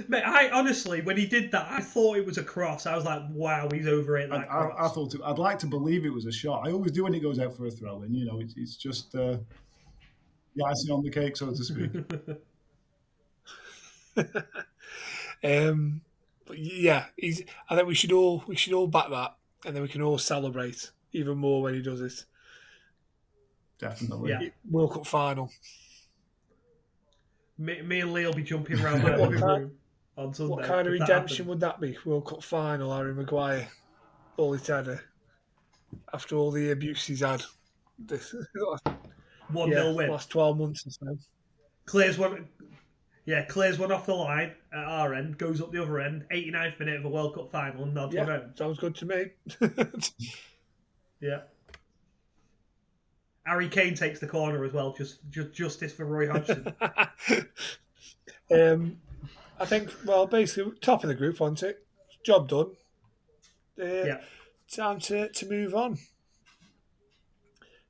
[0.09, 2.87] Mate, I honestly, when he did that, I thought it was a cross.
[2.87, 5.59] I was like, "Wow, he's over it." That I, I, I, thought it, I'd like
[5.59, 6.67] to believe it was a shot.
[6.67, 8.15] I always do when it goes out for a throw in.
[8.15, 9.37] You know, it's, it's just uh,
[10.55, 11.91] the icing on the cake, so to speak.
[15.45, 16.01] um,
[16.47, 17.43] but yeah, he's.
[17.69, 20.19] I think we should all we should all back that, and then we can all
[20.19, 22.25] celebrate even more when he does it.
[23.79, 24.31] Definitely.
[24.31, 24.49] Yeah.
[24.71, 25.51] World Cup final.
[27.59, 29.73] Me, me and Lee will be jumping around my living room
[30.17, 30.55] on Sunday.
[30.55, 31.97] What kind of redemption that would that be?
[32.05, 33.69] World Cup final, Harry Maguire,
[34.37, 35.01] all he's had
[36.13, 37.43] after all the abuse he's had.
[37.99, 38.35] This
[39.51, 40.11] one yeah, nil win.
[40.11, 41.19] Last twelve months or so.
[41.87, 42.47] Clears one.
[43.27, 46.79] Yeah, clears one off the line at our end, goes up the other end, 89th
[46.79, 48.51] minute of a World Cup final, and nods yeah, one home.
[48.55, 49.25] Sounds good to me.
[51.21, 51.41] yeah.
[53.45, 54.93] Harry Kane takes the corner as well.
[54.93, 56.73] Just, just justice for Roy Hodgson.
[58.53, 58.97] um,
[59.59, 59.93] I think.
[60.05, 61.85] Well, basically, top of the group, wasn't it?
[62.25, 62.77] Job done.
[63.81, 64.21] Uh, yeah.
[64.71, 65.99] Time to, to move on.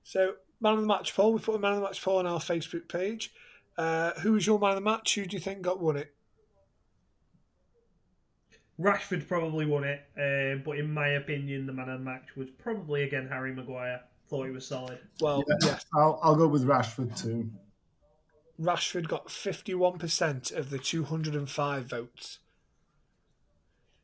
[0.03, 1.33] So, man of the match poll.
[1.35, 3.33] We put a man of the match poll on our Facebook page.
[3.77, 5.15] Uh, who was your man of the match?
[5.15, 6.15] Who do you think got won it?
[8.79, 12.49] Rashford probably won it, uh, but in my opinion, the man of the match was
[12.59, 14.01] probably again Harry Maguire.
[14.29, 14.99] Thought he was solid.
[15.21, 15.87] Well, yeah, yes.
[15.95, 17.51] I'll, I'll go with Rashford too.
[18.61, 22.39] Rashford got 51% of the 205 votes.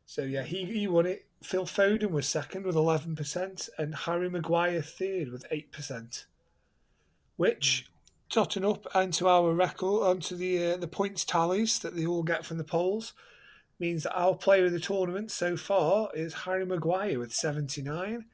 [0.05, 1.27] So, yeah, he, he won it.
[1.43, 6.25] Phil Foden was second with 11%, and Harry Maguire third with 8%.
[7.37, 7.91] Which,
[8.33, 12.45] totting up onto our record, onto the uh, the points tallies that they all get
[12.45, 13.13] from the polls,
[13.79, 18.25] means that our player of the tournament so far is Harry Maguire with 79.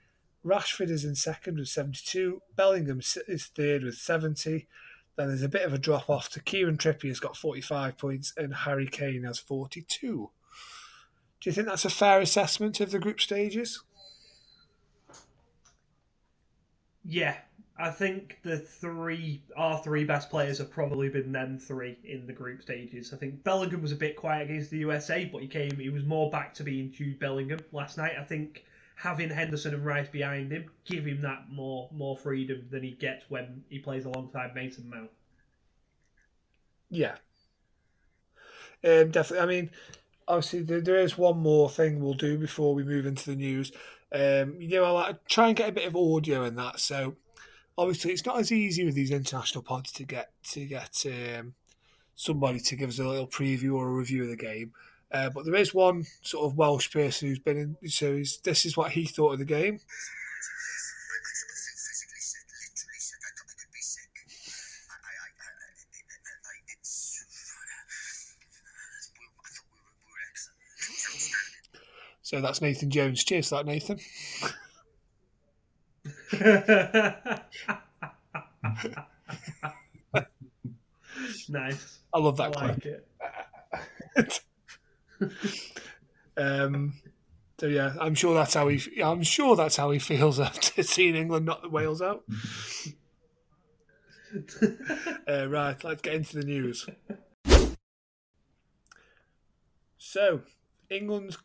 [0.45, 2.41] Rashford is in second with 72.
[2.55, 4.69] Bellingham is third with 70.
[5.17, 8.33] Then there's a bit of a drop off to Kieran Trippier has got 45 points
[8.37, 10.31] and Harry Kane has 42.
[11.41, 13.83] Do you think that's a fair assessment of the group stages?
[17.05, 17.39] Yeah,
[17.81, 22.33] I think the three, our three best players have probably been them three in the
[22.33, 23.13] group stages.
[23.13, 26.05] I think Bellingham was a bit quiet against the USA, but he came, he was
[26.05, 28.15] more back to being Jude Bellingham last night.
[28.19, 28.65] I think
[28.97, 33.25] having Henderson and Rice behind him give him that more more freedom than he gets
[33.31, 35.11] when he plays alongside Mason Mount.
[36.91, 37.17] Yeah,
[38.85, 39.39] um, definitely.
[39.39, 39.71] I mean,
[40.27, 43.71] obviously there, there is one more thing we'll do before we move into the news.
[44.13, 46.81] Um, you know, I like, try and get a bit of audio in that.
[46.81, 47.17] So
[47.79, 51.55] obviously it's not as easy with these international pods to get to get um,
[52.17, 54.73] somebody to give us a little preview or a review of the game.
[55.11, 57.89] Uh, but there is one sort of Welsh person who's been in.
[57.89, 59.81] So he's, this is what he thought of the game.
[72.21, 73.25] So that's Nathan Jones.
[73.25, 73.99] Cheers for that, Nathan.
[81.49, 81.99] nice.
[82.13, 83.09] I love that I like it.
[86.39, 86.95] Um,
[87.59, 89.03] so yeah, I'm sure that's how he.
[89.03, 92.23] I'm sure that's how he feels after seeing England knock Wales out.
[95.29, 96.87] uh, right, let's get into the news.
[99.97, 100.43] So,
[100.89, 101.39] England's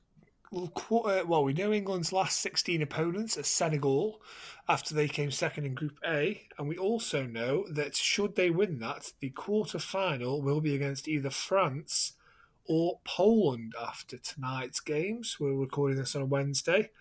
[0.89, 4.21] well, we know England's last 16 opponents are Senegal
[4.69, 8.79] after they came second in Group A, and we also know that should they win
[8.79, 12.13] that, the quarter final will be against either France
[12.65, 15.37] or Poland after tonight's games.
[15.39, 16.91] We're recording this on a Wednesday.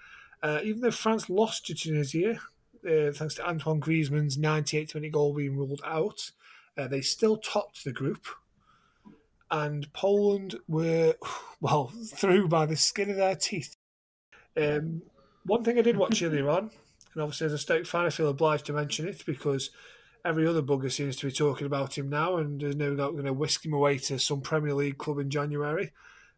[0.43, 2.41] Uh, even though France lost to Tunisia,
[2.89, 6.33] uh, thanks to Antoine Griezmann's 98 minute goal being ruled out,
[6.77, 8.27] uh, they still topped the group.
[9.53, 11.15] And Poland were,
[11.61, 13.77] well, through by the skin of their teeth.
[14.57, 15.03] Um,
[15.45, 16.71] one thing I did watch earlier on,
[17.15, 19.71] and obviously as a Stoke fan, I feel obliged to mention it because
[20.25, 23.25] every other bugger seems to be talking about him now, and there's no doubt going
[23.25, 25.93] to whisk him away to some Premier League club in January.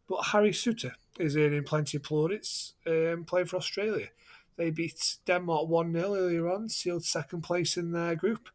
[0.09, 4.09] But Harry Souttar is earning plenty of plaudits um, playing for Australia.
[4.57, 8.49] They beat Denmark 1 0 earlier on, sealed second place in their group,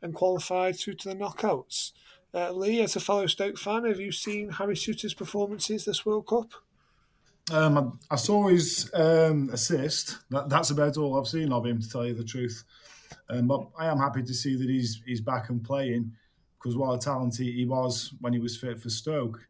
[0.00, 1.92] and qualified through to the knockouts.
[2.34, 6.26] Uh, Lee, as a fellow Stoke fan, have you seen Harry Souttar's performances this World
[6.26, 6.52] Cup?
[7.52, 10.18] Um, I, I saw his um, assist.
[10.30, 12.64] That, that's about all I've seen of him, to tell you the truth.
[13.28, 16.12] Um, but I am happy to see that he's he's back and playing
[16.58, 19.46] because what a talent he, he was when he was fit for Stoke.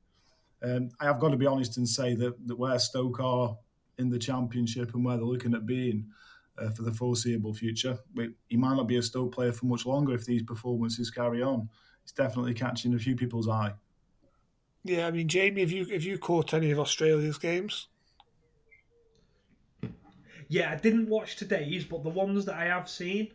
[0.62, 3.56] Um, I have got to be honest and say that, that where Stoke are
[3.98, 6.06] in the Championship and where they're looking at being
[6.58, 9.86] uh, for the foreseeable future, we- he might not be a Stoke player for much
[9.86, 11.68] longer if these performances carry on.
[12.02, 13.74] He's definitely catching a few people's eye.
[14.84, 17.86] Yeah, I mean, Jamie, have you have you caught any of Australia's games?
[20.48, 23.32] Yeah, I didn't watch today's, but the ones that I have seen,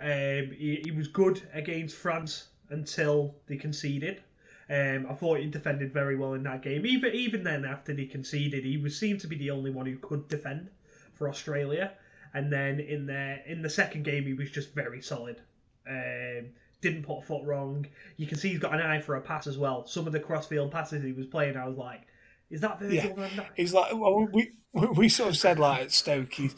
[0.00, 4.22] um, he, he was good against France until they conceded.
[4.68, 6.86] Um, I thought he defended very well in that game.
[6.86, 9.96] Even even then, after they conceded, he was seemed to be the only one who
[9.98, 10.70] could defend
[11.14, 11.92] for Australia.
[12.34, 15.40] And then in the in the second game, he was just very solid.
[15.88, 16.50] Um,
[16.80, 17.86] didn't put a foot wrong.
[18.16, 19.86] You can see he's got an eye for a pass as well.
[19.86, 22.02] Some of the crossfield passes he was playing, I was like,
[22.50, 25.82] "Is that Virgil Yeah, van Dijk?" he's like well, we we sort of said like
[25.82, 26.54] at Stoke, he's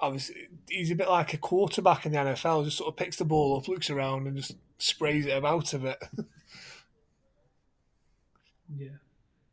[0.00, 2.64] obviously he's a bit like a quarterback in the NFL.
[2.64, 5.84] Just sort of picks the ball up, looks around, and just sprays it out of
[5.84, 6.02] it.
[8.76, 8.96] Yeah.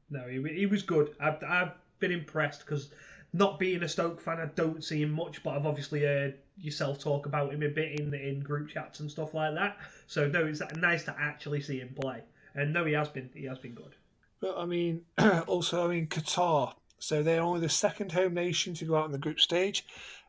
[0.10, 1.16] No, he, he was good.
[1.20, 2.92] I've, I've been impressed because
[3.34, 7.00] not being a Stoke fan, I don't see him much, but I've obviously heard yourself
[7.00, 9.78] talk about him a bit in in group chats and stuff like that.
[10.08, 12.22] So no, it's nice to actually see him play.
[12.56, 13.96] And no, he has been he has been good.
[14.40, 15.02] But I mean,
[15.48, 16.74] also I mean Qatar.
[17.00, 19.86] So they're only the second home nation to go out in the group stage.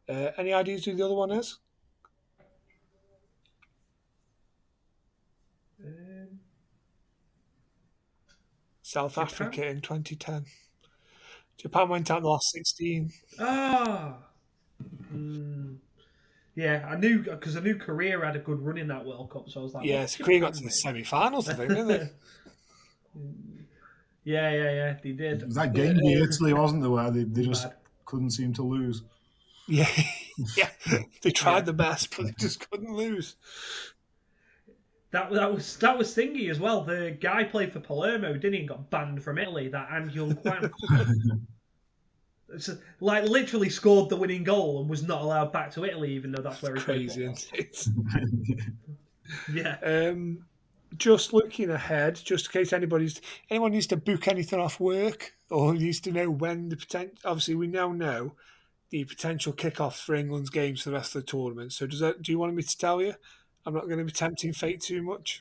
[0.09, 1.59] Uh, any ideas who the other one is?
[5.85, 6.40] Um,
[8.83, 9.27] South Japan?
[9.27, 10.47] Africa in 2010.
[11.59, 13.12] Japan went out in the last 16.
[13.38, 14.16] ah.
[15.11, 15.75] Hmm.
[16.55, 19.49] Yeah, I knew because I knew Korea had a good run in that World Cup,
[19.49, 22.11] so I was like, Yeah, so Korea got to the semi-finals, I think, didn't they?
[24.25, 25.47] Yeah, yeah, yeah, they It did.
[25.47, 27.77] was that game in Italy, wasn't there, where they, they just Bad.
[28.05, 29.03] couldn't seem to lose.
[29.67, 29.88] Yeah,
[30.57, 30.69] yeah.
[31.23, 33.35] They tried the best, but they just couldn't lose.
[35.11, 36.85] That that was that was thingy as well.
[36.85, 38.67] The guy played for Palermo, didn't he?
[38.67, 39.69] Got banned from Italy.
[39.69, 40.71] That Ahn Jung-hwan.
[43.01, 46.43] Like literally scored the winning goal and was not allowed back to Italy, even though
[46.43, 47.87] that's where he played Crazy, isn't it?
[49.53, 50.45] Yeah, Um,
[50.99, 55.73] just looking ahead, just in case anybody's anyone needs to book anything off work or
[55.75, 57.17] needs to know when the potential.
[57.25, 58.35] Obviously, we now know
[58.91, 61.73] the potential kickoffs for England's games for the rest of the tournament.
[61.73, 62.21] So, does that?
[62.21, 63.15] Do you want me to tell you?
[63.65, 65.41] I'm not going to be tempting fate too much.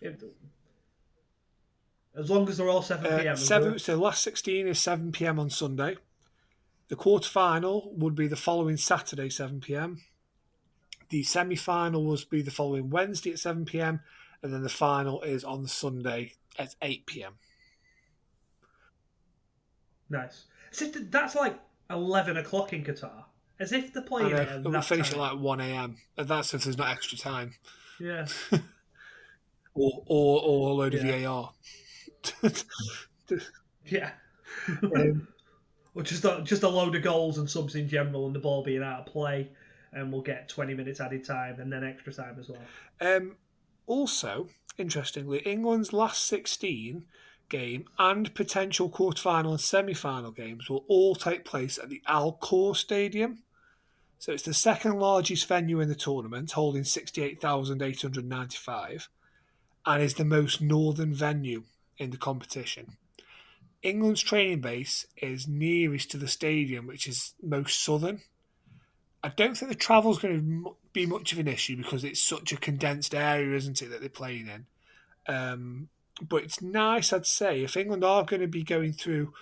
[2.15, 3.35] As long as they're all seven Uh, pm.
[3.35, 3.79] seven.
[3.79, 5.37] So, the last 16 is 7 p.m.
[5.39, 5.97] on Sunday.
[6.91, 10.01] The quarter final would be the following Saturday, 7 p.m.
[11.07, 14.01] The semi final will be the following Wednesday at 7 p.m.
[14.43, 17.35] And then the final is on Sunday at 8 p.m.
[20.09, 20.43] Nice.
[20.73, 21.57] As if that's like
[21.89, 23.23] eleven o'clock in Qatar.
[23.57, 25.19] As if they're playing know, it at and we finish time.
[25.21, 25.95] at like 1 a.m.
[26.17, 27.53] And that's if there's not extra time.
[28.01, 28.27] Yeah.
[29.73, 31.13] Or, or, or a load Yeah.
[31.13, 31.53] of
[32.43, 33.39] VAR.
[33.85, 34.11] Yeah.
[34.83, 35.29] Um,
[35.95, 38.63] or just a, just a load of goals and subs in general, and the ball
[38.63, 39.49] being out of play,
[39.93, 42.61] and we'll get twenty minutes added time and then extra time as well.
[42.99, 43.35] Um,
[43.87, 47.05] also, interestingly, England's last 16
[47.49, 52.73] game and potential quarterfinal and semi-final games will all take place at the Al Khor
[52.75, 53.39] Stadium.
[54.17, 59.09] So it's the second largest venue in the tournament, holding 68,895,
[59.85, 61.63] and is the most northern venue
[61.97, 62.95] in the competition.
[63.83, 68.21] England's training base is nearest to the stadium, which is most southern.
[69.23, 72.51] I don't think the travel's going to be much of an issue because it's such
[72.51, 74.65] a condensed area, isn't it, that they're playing in.
[75.33, 75.89] Um,
[76.21, 79.33] but it's nice, I'd say, if England are going to be going through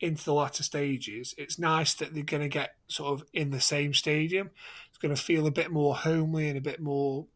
[0.00, 3.60] into the latter stages, it's nice that they're going to get sort of in the
[3.60, 4.50] same stadium.
[4.88, 7.26] It's going to feel a bit more homely and a bit more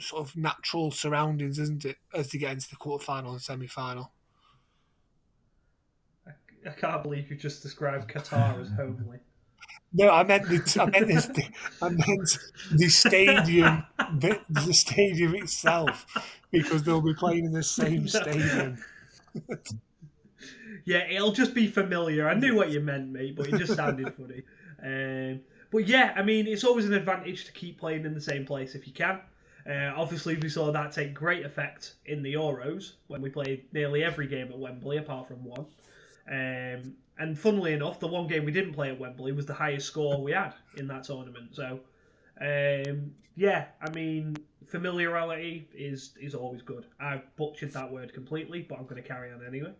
[0.00, 4.12] sort of natural surroundings, isn't it, as they get into the quarterfinal and semi final.
[6.66, 9.18] I can't believe you just described Qatar as homely.
[9.92, 11.44] No, I meant the I meant the,
[11.80, 12.38] I meant
[12.72, 13.84] the stadium,
[14.18, 16.04] the, the stadium itself,
[16.50, 18.76] because they'll be playing in the same stadium.
[20.84, 22.28] yeah, it'll just be familiar.
[22.28, 24.42] I knew what you meant, mate, but it just sounded funny.
[24.82, 28.44] Um, but yeah, I mean, it's always an advantage to keep playing in the same
[28.44, 29.20] place if you can.
[29.68, 34.04] Uh, obviously, we saw that take great effect in the Euros when we played nearly
[34.04, 35.66] every game at Wembley apart from one.
[36.30, 39.86] Um, and funnily enough, the one game we didn't play at Wembley was the highest
[39.86, 41.54] score we had in that tournament.
[41.54, 41.80] So,
[42.40, 46.86] um, yeah, I mean, familiarity is is always good.
[47.00, 49.72] I butchered that word completely, but I'm going to carry on anyway.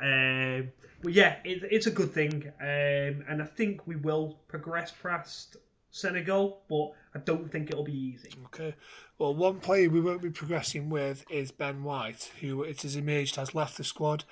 [0.00, 0.70] Um,
[1.02, 5.56] but yeah, it, it's a good thing, um, and I think we will progress past
[5.90, 8.30] Senegal, but I don't think it'll be easy.
[8.46, 8.74] Okay.
[9.18, 13.36] Well, one player we won't be progressing with is Ben White, who it is emerged
[13.36, 14.24] has left the squad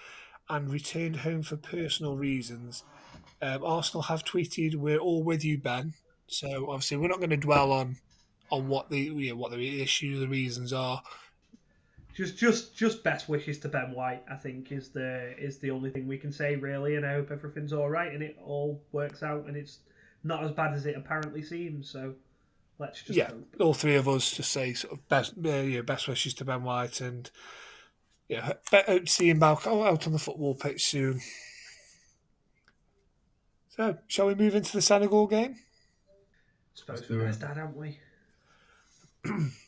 [0.51, 2.85] and returned home for personal reasons.
[3.41, 5.95] Um, Arsenal have tweeted, "We're all with you, Ben."
[6.27, 7.97] So obviously, we're not going to dwell on
[8.51, 11.03] on what the you know, what the issue, the reasons are.
[12.15, 14.25] Just, just, just best wishes to Ben White.
[14.29, 17.31] I think is the is the only thing we can say really, and I hope
[17.31, 19.79] everything's all right and it all works out and it's
[20.25, 21.89] not as bad as it apparently seems.
[21.89, 22.15] So
[22.79, 23.47] let's just yeah, hope.
[23.61, 26.65] all three of us just say sort of best uh, yeah, best wishes to Ben
[26.65, 27.31] White and
[28.29, 31.21] yeah, hope to see him back out on the football pitch soon.
[33.71, 35.57] So, shall we move into the Senegal game?
[36.75, 37.99] Suppose we're best dad, haven't we?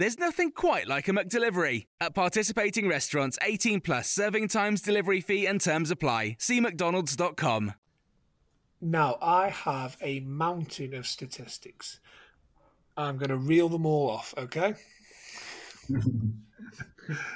[0.00, 1.84] There's nothing quite like a McDelivery.
[2.00, 6.36] At participating restaurants, 18 plus serving times, delivery fee, and terms apply.
[6.38, 7.74] See McDonald's.com.
[8.80, 12.00] Now, I have a mountain of statistics.
[12.96, 14.72] I'm going to reel them all off, okay?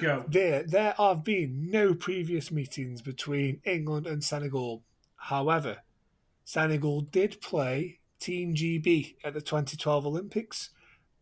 [0.00, 0.24] Go.
[0.26, 4.82] There, there have been no previous meetings between England and Senegal.
[5.16, 5.82] However,
[6.46, 10.70] Senegal did play Team GB at the 2012 Olympics,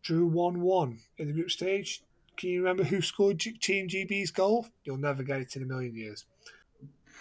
[0.03, 2.03] drew 1 1 in the group stage.
[2.37, 4.67] Can you remember who scored G- Team GB's goal?
[4.83, 6.25] You'll never get it in a million years.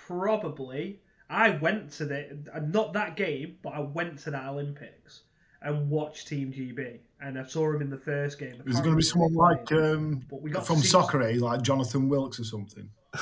[0.07, 1.01] Probably.
[1.31, 5.23] I went to the not that game, but I went to that Olympics
[5.63, 8.63] and watched Team GB, and I saw him in the first game.
[8.67, 11.63] Is it going to be someone like um, we got from to Soccer, eh, like
[11.63, 12.91] Jonathan Wilkes or something?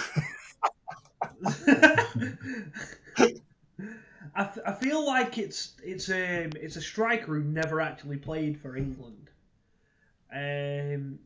[4.34, 8.60] I, th- I feel like it's it's um it's a striker who never actually played
[8.60, 9.29] for England.
[10.32, 11.18] Um,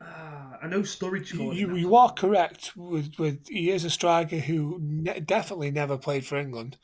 [0.00, 1.56] ah, I know Sturridge scored.
[1.56, 2.76] You, you are correct.
[2.76, 6.76] With, with he is a striker who ne- definitely never played for England.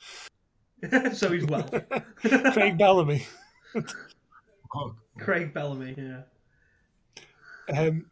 [1.13, 1.69] so he's well.
[2.17, 3.27] Craig Bellamy.
[5.19, 6.23] Craig Bellamy, yeah.
[7.69, 8.07] Um,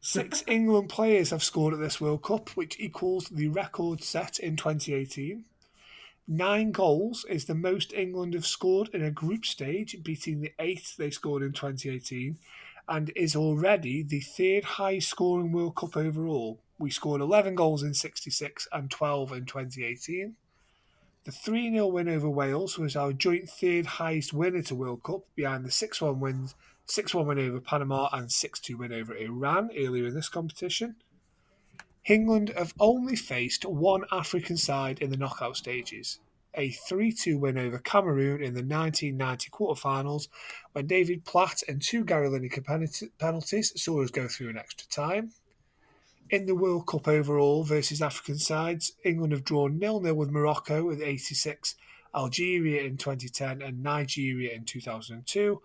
[0.00, 4.56] six England players have scored at this World Cup, which equals the record set in
[4.56, 5.44] 2018.
[6.26, 10.94] Nine goals is the most England have scored in a group stage, beating the eight
[10.96, 12.38] they scored in 2018,
[12.88, 16.60] and is already the third highest scoring World Cup overall.
[16.78, 20.36] We scored 11 goals in 66 and 12 in 2018.
[21.24, 25.02] The 3 0 win over Wales was our joint third highest win at a World
[25.02, 26.54] Cup, behind the 6 1 wins.
[26.86, 30.96] 6 1 win over Panama and 6 2 win over Iran earlier in this competition.
[32.06, 36.18] England have only faced one African side in the knockout stages,
[36.52, 40.28] a 3 2 win over Cameroon in the 1990 quarterfinals
[40.72, 42.62] when David Platt and two Gary Lineker
[43.18, 45.32] penalties saw us go through an extra time.
[46.28, 50.90] In the World Cup overall versus African sides, England have drawn 0 0 with Morocco
[50.90, 51.74] in 86,
[52.14, 55.62] Algeria in 2010, and Nigeria in 2002,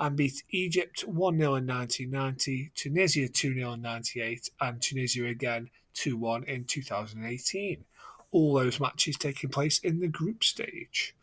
[0.00, 5.68] and beat Egypt 1 0 in 1990, Tunisia 2 0 in 98, and Tunisia again
[5.94, 7.84] 2 1 in 2018.
[8.30, 11.14] All those matches taking place in the group stage.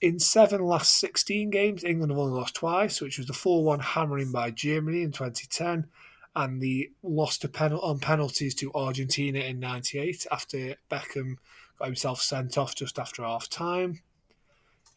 [0.00, 3.80] In seven last 16 games, England have only lost twice, which was the 4 1
[3.80, 5.88] hammering by Germany in 2010
[6.36, 11.36] and the loss to pen- on penalties to Argentina in 98 after Beckham
[11.78, 14.00] got himself sent off just after half time.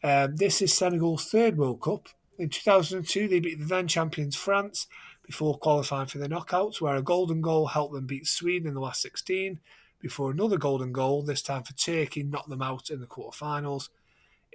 [0.02, 2.08] Um, this is Senegal's third World Cup.
[2.38, 4.86] In 2002, they beat the then champions France
[5.24, 8.80] before qualifying for the knockouts, where a golden goal helped them beat Sweden in the
[8.80, 9.58] last 16,
[10.00, 13.88] before another golden goal, this time for Turkey, knocked them out in the quarterfinals.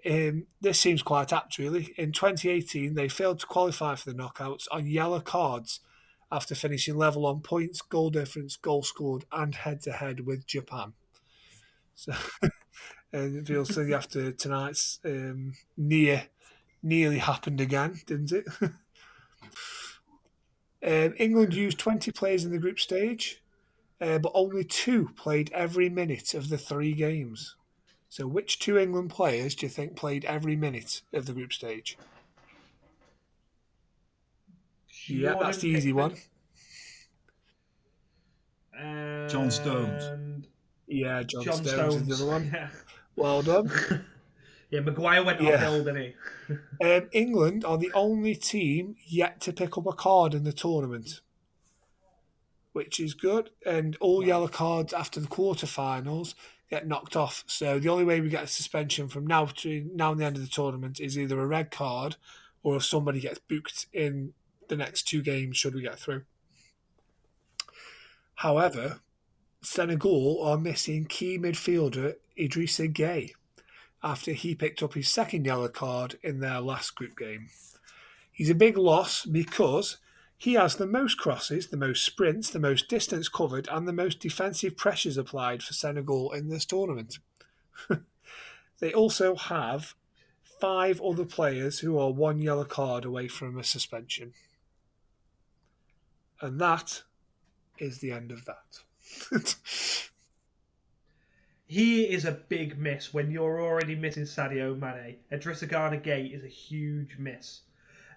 [0.05, 1.93] Um, this seems quite apt, really.
[1.97, 5.80] In 2018, they failed to qualify for the knockouts on yellow cards
[6.32, 10.93] after finishing level on points, goal difference, goal scored, and head to head with Japan.
[11.95, 12.13] So,
[13.11, 16.28] and it feels silly after tonight's um, near
[16.82, 18.45] nearly happened again, didn't it?
[20.86, 23.42] um, England used 20 players in the group stage,
[24.02, 27.56] uh, but only two played every minute of the three games.
[28.08, 31.98] So, which two England players do you think played every minute of the group stage?
[35.06, 36.16] Yeah, that's the easy one.
[39.30, 40.46] John Stones.
[40.88, 41.96] Yeah, John, John Stones, Stones.
[41.96, 42.52] is the other one.
[42.54, 42.70] Yeah.
[43.16, 43.70] Well done.
[44.70, 45.55] Yeah, Maguire went Yeah.
[45.55, 46.13] uphill, didn't he?
[46.82, 51.22] Um, England are the only team yet to pick up a card in the tournament,
[52.74, 53.49] which is good.
[53.65, 56.34] And all yellow cards after the quarterfinals
[56.70, 57.43] get knocked off.
[57.47, 60.38] So the only way we get a suspension from now to now and the end
[60.38, 62.15] of the tournament is either a red card
[62.63, 64.34] or if somebody gets booked in
[64.67, 66.24] the next two games should we get through.
[68.36, 69.01] However,
[69.61, 73.32] Senegal are missing key midfielder Idrissa Gueye
[74.04, 77.50] after he picked up his second yellow card in their last group game.
[78.32, 79.97] He's a big loss because
[80.38, 84.22] he has the most crosses, the most sprints, the most distance covered, and the most
[84.22, 87.20] defensive pressures applied for Senegal in this tournament.
[88.80, 89.95] they also have
[90.62, 94.34] five other players who are one yellow card away from a suspension.
[96.41, 97.04] And that
[97.78, 98.80] is the end of that.
[101.70, 105.17] He is a big miss when you're already missing Sadio Mane.
[105.32, 107.61] Idrissa Gana Gueye is a huge miss.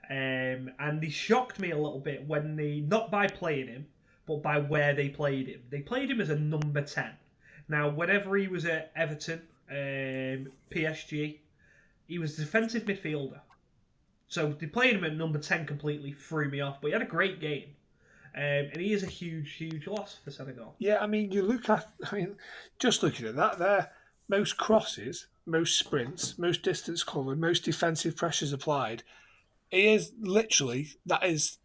[0.09, 3.87] Um, and he shocked me a little bit when they, not by playing him,
[4.25, 5.61] but by where they played him.
[5.69, 7.11] They played him as a number 10.
[7.69, 11.37] Now, whenever he was at Everton, um, PSG,
[12.07, 13.41] he was a defensive midfielder.
[14.29, 17.05] So they played him at number 10 completely threw me off, but he had a
[17.05, 17.77] great game.
[18.35, 20.75] Um, and he is a huge, huge loss for Senegal.
[20.79, 22.37] Yeah, I mean, you look at, I mean,
[22.79, 23.91] just looking at that there,
[24.29, 29.03] most crosses, most sprints, most distance covered, most defensive pressures applied.
[29.71, 31.59] He is literally, that is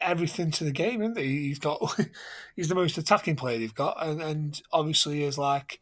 [0.00, 1.48] everything to the game, isn't he?
[1.48, 1.98] He's got,
[2.56, 5.80] he's the most attacking player they've got, and, and obviously is like,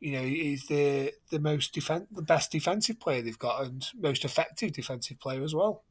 [0.00, 4.24] you know, he's the the most defense, the best defensive player they've got, and most
[4.24, 5.82] effective defensive player as well.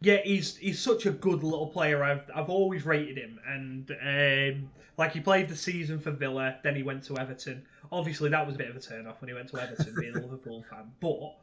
[0.00, 2.04] Yeah, he's he's such a good little player.
[2.04, 6.76] I've I've always rated him, and um, like he played the season for Villa, then
[6.76, 7.64] he went to Everton.
[7.90, 10.16] Obviously, that was a bit of a turn off when he went to Everton, being
[10.16, 10.92] a Liverpool fan.
[11.00, 11.34] But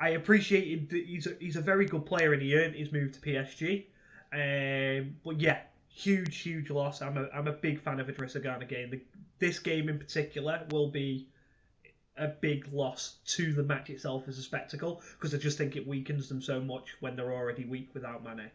[0.00, 3.12] I appreciated that he's a, he's a very good player, and he earned his move
[3.12, 3.84] to PSG.
[4.32, 7.02] Um, but yeah, huge huge loss.
[7.02, 8.90] I'm a I'm a big fan of Idrissa Gana Gueye.
[8.90, 9.00] The,
[9.38, 11.28] this game in particular will be
[12.16, 15.86] a big loss to the match itself as a spectacle because I just think it
[15.86, 18.50] weakens them so much when they're already weak without Mane.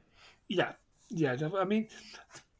[0.48, 0.74] Yeah,
[1.10, 1.36] yeah.
[1.58, 1.88] I mean,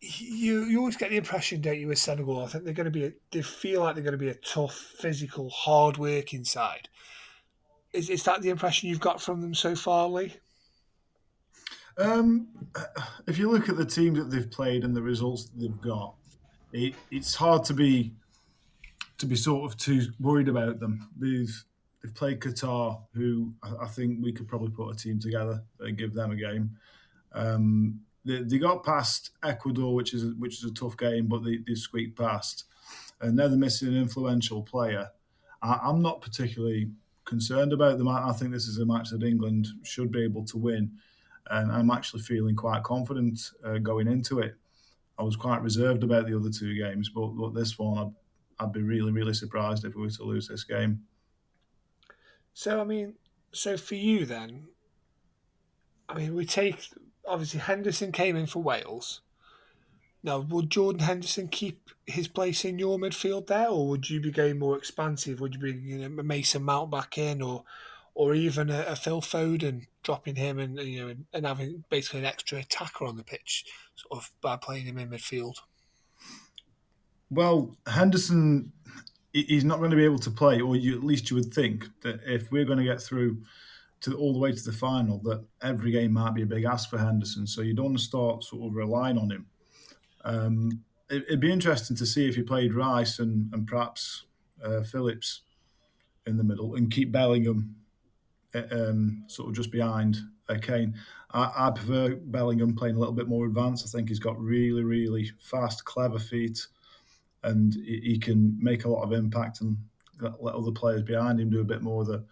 [0.02, 2.44] you you always get the impression, don't you, with Senegal?
[2.44, 3.06] I think they're going to be.
[3.06, 6.90] A, they feel like they're going to be a tough, physical, hard working side.
[7.94, 10.34] Is is that the impression you've got from them so far, Lee?
[11.98, 12.48] Um,
[13.26, 16.16] if you look at the team that they've played and the results that they've got,
[16.74, 18.14] it, it's hard to be
[19.18, 21.10] to be sort of too worried about them.
[21.18, 21.64] They've
[22.02, 26.14] they've played Qatar, who I, think we could probably put a team together and give
[26.14, 26.78] them a game.
[27.34, 31.44] Um, they, they got past Ecuador, which is a, which is a tough game, but
[31.44, 32.66] they, they squeaked past.
[33.22, 35.10] and now they're missing an influential player.
[35.62, 36.92] I, I'm not particularly
[37.26, 38.08] concerned about them.
[38.08, 40.92] I, I think this is a match that England should be able to win,
[41.50, 44.56] and I'm actually feeling quite confident uh, going into it.
[45.18, 48.16] I was quite reserved about the other two games, but, but this one,
[48.60, 51.04] I'd, be really, really surprised if we were to lose this game.
[52.54, 53.16] So, I mean,
[53.52, 54.68] so for you then,
[56.08, 56.90] I mean, we take
[57.28, 59.22] obviously Henderson came in for Wales.
[60.24, 64.32] Now, would Jordan Henderson keep his place in your midfield there, or would you be
[64.32, 65.40] going more expansive?
[65.40, 67.64] Would you bring you know, Mason Mount back in, or
[68.16, 72.26] or even a, a Phil Foden, dropping him and you know and having basically an
[72.26, 75.58] extra attacker on the pitch, sort of by playing him in midfield?
[77.30, 78.72] Well, Henderson,
[79.34, 81.86] he's not going to be able to play, or you, at least you would think
[82.02, 83.42] that if we're going to get through
[84.02, 86.90] to all the way to the final, that every game might be a big ask
[86.90, 87.48] for Henderson.
[87.48, 89.46] So you don't want to start sort of relying on him.
[90.24, 94.26] Um, it, would be interesting to see if he played Rice and, and perhaps
[94.64, 95.42] uh, Phillips
[96.26, 97.76] in the middle and keep Bellingham
[98.54, 100.18] uh, um, sort of just behind
[100.50, 100.96] uh, Kane.
[101.32, 103.86] I, I, prefer Bellingham playing a little bit more advanced.
[103.86, 106.66] I think he's got really, really fast, clever feet,
[107.46, 109.78] and he, can make a lot of impact and
[110.20, 112.26] let other players behind him do a bit more of the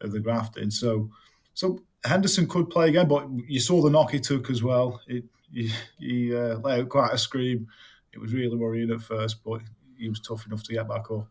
[0.00, 0.70] of the grafting.
[0.70, 1.10] So,
[1.54, 5.00] so Henderson could play again, but you saw the knock he took as well.
[5.06, 7.68] It, he, he uh, let out quite a scream.
[8.12, 9.60] It was really worrying at first, but
[9.98, 11.28] he was tough enough to get back up.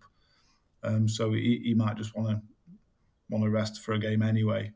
[0.84, 2.42] Um, so he, he might just want to
[3.30, 4.72] want to rest for a game anyway.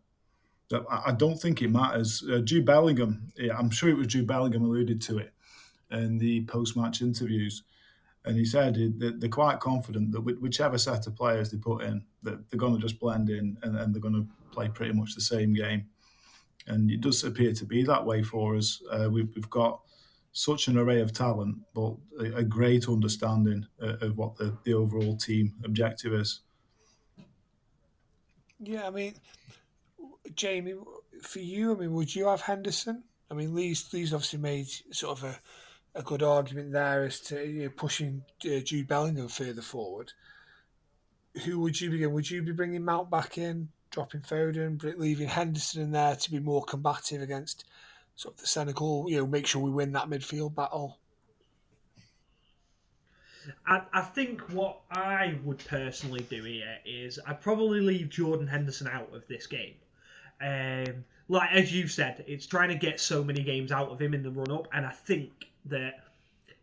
[0.70, 2.24] So I, I don't think it matters.
[2.30, 5.34] Uh, Jude Bellingham, yeah, I'm sure it was Jude Bellingham alluded to it
[5.92, 7.64] in the post-match interviews,
[8.28, 12.04] and he said that they're quite confident that whichever set of players they put in,
[12.24, 15.16] that they're going to just blend in and, and they're going to play pretty much
[15.16, 15.88] the same game
[16.68, 18.82] and it does appear to be that way for us.
[18.92, 19.82] Uh, we've, we've, got
[20.34, 24.74] such an array of talent, but a, a great understanding uh, of what the, the
[24.74, 26.42] overall team objective is.
[28.60, 29.16] Yeah, I mean,
[30.36, 30.76] Jamie,
[31.22, 33.04] for you, I mean, would you have Henderson?
[33.32, 35.40] I mean, Lee's, Lee's obviously made sort of a,
[35.98, 40.14] a good argument there as to you know, pushing uh, Jude Bellingham further forward.
[41.44, 42.06] Who would you be?
[42.06, 43.70] Would you be bringing Mount back in?
[43.90, 47.66] dropping Foden, leaving Henderson in there to be more combative against
[48.16, 49.10] sort of the Senegal.
[49.10, 51.00] You know, make sure we win that midfield battle.
[53.66, 58.88] I, I think what I would personally do here is I'd probably leave Jordan Henderson
[58.88, 59.76] out of this game.
[60.42, 64.14] Um, like as you said, it's trying to get so many games out of him
[64.14, 66.04] in the run up, and I think that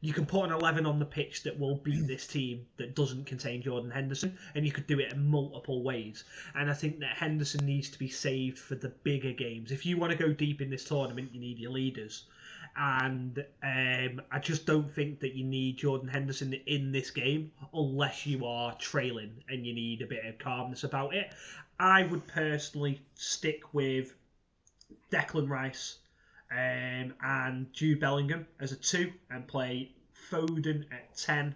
[0.05, 3.25] you can put an 11 on the pitch that will beat this team that doesn't
[3.25, 6.25] contain Jordan Henderson, and you could do it in multiple ways.
[6.55, 9.73] And I think that Henderson needs to be saved for the bigger games.
[9.73, 12.25] If you want to go deep in this tournament, you need your leaders.
[12.77, 18.27] And um, I just don't think that you need Jordan Henderson in this game unless
[18.27, 21.33] you are trailing and you need a bit of calmness about it.
[21.81, 24.15] I would personally stick with
[25.11, 25.97] Declan Rice
[26.55, 29.91] um, and Jude Bellingham as a two and play
[30.31, 31.55] Foden at 10,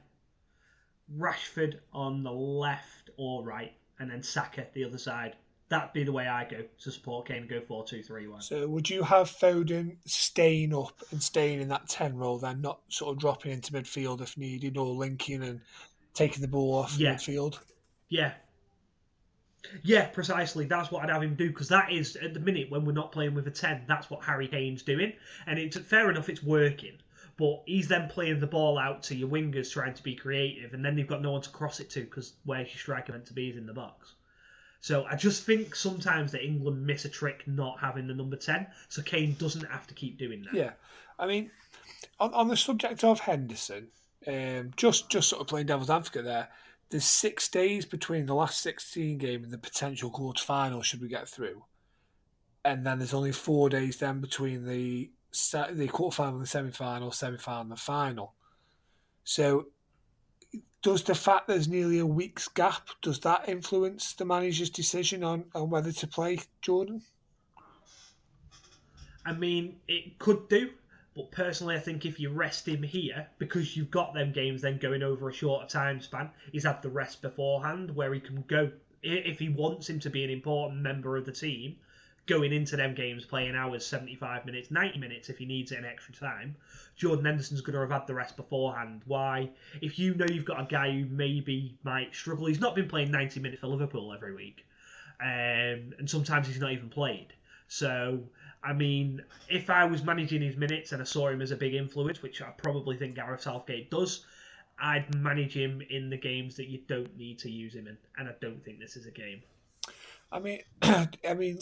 [1.17, 5.37] Rashford on the left or right, and then Saka the other side.
[5.69, 8.41] That'd be the way I go to support Kane and go 4 2 3 1.
[8.43, 12.81] So, would you have Foden staying up and staying in that 10 role, then not
[12.89, 15.61] sort of dropping into midfield if needed or linking and
[16.15, 17.15] taking the ball off yeah.
[17.15, 17.59] midfield?
[18.09, 18.33] Yeah,
[19.83, 20.67] yeah, precisely.
[20.67, 23.13] That's what I'd have him do because that is at the minute when we're not
[23.13, 23.83] playing with a ten.
[23.87, 25.13] That's what Harry Kane's doing,
[25.47, 26.29] and it's fair enough.
[26.29, 26.99] It's working,
[27.37, 30.85] but he's then playing the ball out to your wingers, trying to be creative, and
[30.85, 33.33] then they've got no one to cross it to because where's your striker meant to
[33.33, 34.15] be is in the box.
[34.81, 38.67] So I just think sometimes that England miss a trick not having the number ten,
[38.89, 40.55] so Kane doesn't have to keep doing that.
[40.55, 40.71] Yeah,
[41.19, 41.51] I mean,
[42.21, 43.89] on, on the subject of Henderson,
[44.27, 46.49] um, just just sort of playing devil's advocate there
[46.91, 51.09] there's six days between the last 16 game and the potential quarter final should we
[51.09, 51.65] get through.
[52.65, 55.11] And then there's only four days then between the
[55.73, 58.35] the quarter final and the semi final, semi final and the final.
[59.25, 59.67] So
[60.83, 65.45] does the fact there's nearly a week's gap, does that influence the manager's decision on,
[65.55, 67.03] on whether to play Jordan?
[69.27, 70.71] I mean, it could do.
[71.19, 74.79] But personally, I think if you rest him here, because you've got them games then
[74.79, 78.71] going over a shorter time span, he's had the rest beforehand where he can go,
[79.03, 81.75] if he wants him to be an important member of the team,
[82.27, 85.85] going into them games playing hours, 75 minutes, 90 minutes if he needs it in
[85.85, 86.55] extra time.
[86.95, 89.03] Jordan Henderson's going to have had the rest beforehand.
[89.05, 89.51] Why?
[89.83, 93.11] If you know you've got a guy who maybe might struggle, he's not been playing
[93.11, 94.65] 90 minutes for Liverpool every week.
[95.21, 97.33] Um, and sometimes he's not even played.
[97.67, 98.21] So
[98.63, 101.75] I mean, if I was managing his minutes and I saw him as a big
[101.75, 104.25] influence, which I probably think Gareth Southgate does,
[104.81, 108.29] I'd manage him in the games that you don't need to use him in, and
[108.29, 109.43] I don't think this is a game.
[110.31, 111.59] I mean, I mean,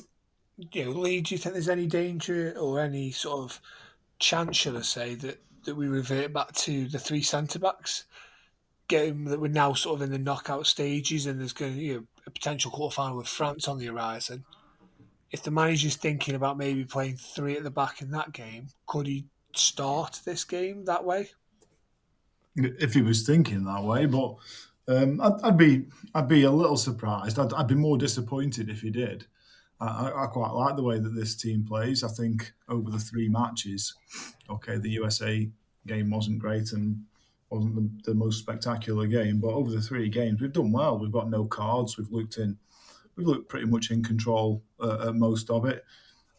[0.72, 3.60] you know, Lee, do you think there's any danger or any sort of
[4.18, 8.04] chance, should I say, that, that we revert back to the three centre backs?
[8.88, 11.84] Game that we're now sort of in the knockout stages, and there's going to be
[11.86, 14.44] you know, a potential quarter final with France on the horizon.
[15.36, 19.06] If the manager's thinking about maybe playing three at the back in that game, could
[19.06, 21.28] he start this game that way?
[22.56, 24.36] If he was thinking that way, but
[24.88, 27.38] um, I'd, I'd, be I'd be a little surprised.
[27.38, 29.26] I'd, I'd be more disappointed if he did.
[29.78, 32.02] I, I, quite like the way that this team plays.
[32.02, 33.94] I think over the three matches,
[34.48, 35.50] okay, the USA
[35.86, 37.04] game wasn't great and
[37.50, 40.98] wasn't the, the, most spectacular game, but over the three games, we've done well.
[40.98, 41.98] We've got no cards.
[41.98, 42.56] We've looked in,
[43.16, 45.84] we've looked pretty much in control uh, at most of it.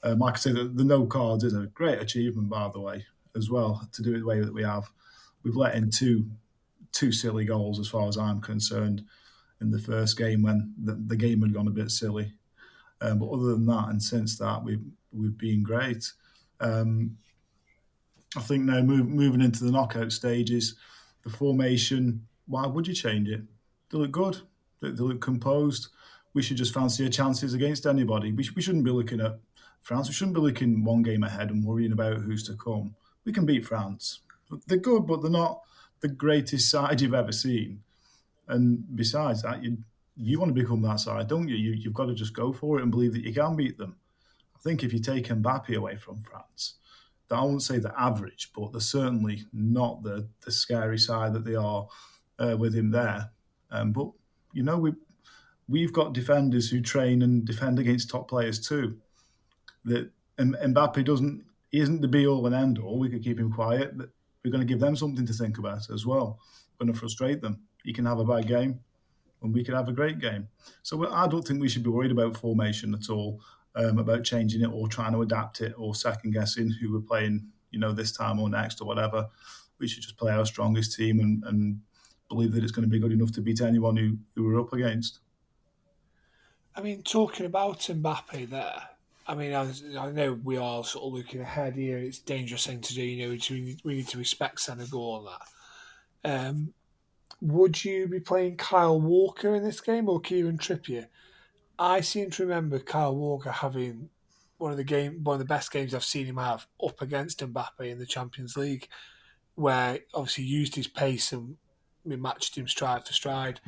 [0.03, 3.05] Um, like I say, the, the no cards is a great achievement, by the way,
[3.35, 4.89] as well to do it the way that we have.
[5.43, 6.25] We've let in two
[6.93, 9.03] two silly goals, as far as I'm concerned,
[9.61, 12.33] in the first game when the, the game had gone a bit silly.
[13.01, 16.11] Um, but other than that, and since that, we've we've been great.
[16.59, 17.17] Um,
[18.35, 20.75] I think now move, moving into the knockout stages,
[21.23, 22.27] the formation.
[22.47, 23.41] Why would you change it?
[23.89, 24.37] They look good.
[24.81, 25.89] They, they look composed.
[26.37, 28.31] We should just fancy our chances against anybody.
[28.31, 29.39] We, we shouldn't be looking at
[29.81, 30.07] France.
[30.07, 32.93] We shouldn't be looking one game ahead and worrying about who's to come.
[33.25, 34.19] We can beat France.
[34.67, 35.61] They're good, but they're not
[36.01, 37.81] the greatest side you've ever seen.
[38.47, 39.79] And besides that, you
[40.15, 41.55] you want to become that side, don't you?
[41.55, 41.71] you?
[41.71, 43.95] You've got to just go for it and believe that you can beat them.
[44.55, 46.75] I think if you take Mbappe away from France,
[47.29, 51.45] that I won't say the average, but they're certainly not the, the scary side that
[51.45, 51.87] they are
[52.37, 53.31] uh, with him there.
[53.71, 54.11] Um, but
[54.53, 54.93] you know, we
[55.67, 58.97] we've got defenders who train and defend against top players too.
[59.85, 62.99] That Mbappe doesn't isn't the be all and end all.
[62.99, 63.97] We could keep him quiet.
[63.97, 64.09] But
[64.43, 66.39] we're going to give them something to think about as well.
[66.79, 67.63] We're going to frustrate them.
[67.83, 68.79] He can have a bad game,
[69.41, 70.47] and we can have a great game.
[70.83, 73.41] So I don't think we should be worried about formation at all
[73.75, 77.47] um, about changing it or trying to adapt it or second guessing who we're playing,
[77.71, 79.27] you know, this time or next or whatever.
[79.79, 81.81] We should just play our strongest team and, and
[82.27, 84.73] believe that it's going to be good enough to beat anyone who, who we're up
[84.73, 85.19] against.
[86.77, 88.83] I mean, talking about Mbappe there,
[89.25, 89.67] I mean, I,
[89.99, 91.97] I, know we are sort of looking ahead here.
[91.97, 93.01] It's a dangerous thing to do.
[93.01, 96.49] You know, we, we need to respect Senegal and that.
[96.49, 96.73] Um,
[97.41, 101.07] would you be playing Kyle Walker in this game or Kieran Trippier?
[101.79, 104.09] I seem to remember Kyle Walker having
[104.59, 107.39] one of the game, one of the best games I've seen him have up against
[107.39, 108.87] Mbappe in the Champions League,
[109.55, 111.57] where obviously he used his pace and
[112.05, 113.61] we matched him stride for stride.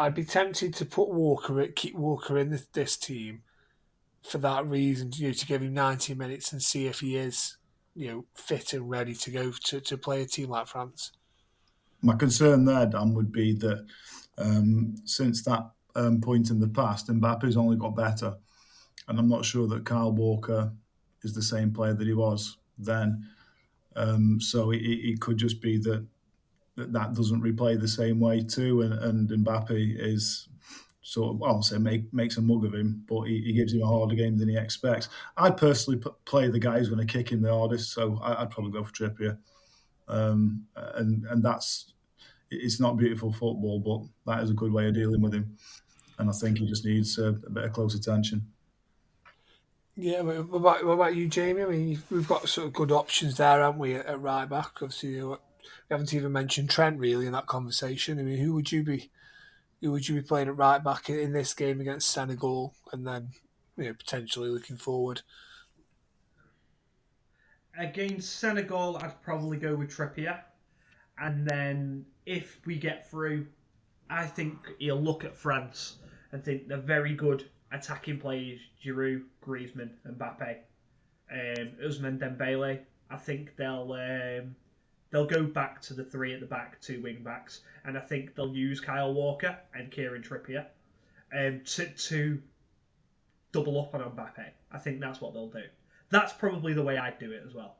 [0.00, 3.42] I'd be tempted to put Walker, keep Walker in this, this team
[4.22, 7.58] for that reason, you know, to give him 90 minutes and see if he is,
[7.94, 11.12] you know, fit and ready to go to, to play a team like France.
[12.00, 13.84] My concern there, Dan, would be that
[14.38, 18.36] um, since that um, point in the past, Mbappe's only got better.
[19.06, 20.72] And I'm not sure that Kyle Walker
[21.22, 23.28] is the same player that he was then.
[23.96, 26.06] Um, so it, it, could just be that,
[26.76, 28.82] that that doesn't replay the same way too.
[28.82, 30.48] And, and Mbappe is
[31.02, 33.82] sort of, I'll say, make, makes a mug of him, but he, he, gives him
[33.82, 35.08] a harder game than he expects.
[35.36, 38.42] I'd personally p- play the guy who's going to kick him the hardest, so I,
[38.42, 39.38] would probably go for Trippier.
[40.08, 41.94] Um, and and that's
[42.50, 45.56] it's not beautiful football, but that is a good way of dealing with him.
[46.18, 48.46] And I think he just needs a, a bit of close attention.
[49.96, 51.62] Yeah, what about, what about you, Jamie?
[51.62, 54.82] I mean, we've got sort of good options there, haven't we, at, at right back?
[54.82, 55.22] Obviously,
[55.88, 58.18] we haven't even mentioned Trent really in that conversation.
[58.18, 59.10] I mean, who would you be
[59.80, 63.30] who would you be playing at right back in this game against Senegal, and then
[63.76, 65.22] you know, potentially looking forward?
[67.78, 70.40] Against Senegal, I'd probably go with Trippier,
[71.18, 73.46] and then if we get through,
[74.10, 75.96] I think he'll look at France
[76.32, 80.56] and think they're very good attacking players: Giroud, Griezmann, and Mbappe,
[81.32, 82.80] um, Ousmane Dembele.
[83.08, 84.54] I think they'll um,
[85.10, 88.34] they'll go back to the three at the back, two wing backs, and I think
[88.34, 90.66] they'll use Kyle Walker and Kieran Trippier
[91.36, 92.42] um, to, to
[93.52, 94.46] double up on Mbappe.
[94.72, 95.64] I think that's what they'll do.
[96.10, 97.76] That's probably the way I'd do it as well.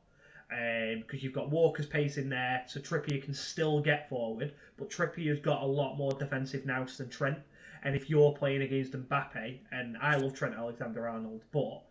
[0.49, 4.89] Because um, you've got Walker's pace in there, so Trippier can still get forward, but
[4.89, 7.39] Trippier's got a lot more defensive nous than Trent.
[7.83, 11.81] And if you're playing against Mbappe, and I love Trent Alexander Arnold, but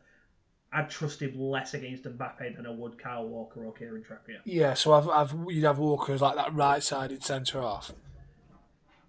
[0.73, 4.39] I'd trust him less against Mbappe than I would Kyle Walker or Kieran Trippier.
[4.45, 7.93] Yeah, so I've, I've you'd have Walker as like that right-sided centre half.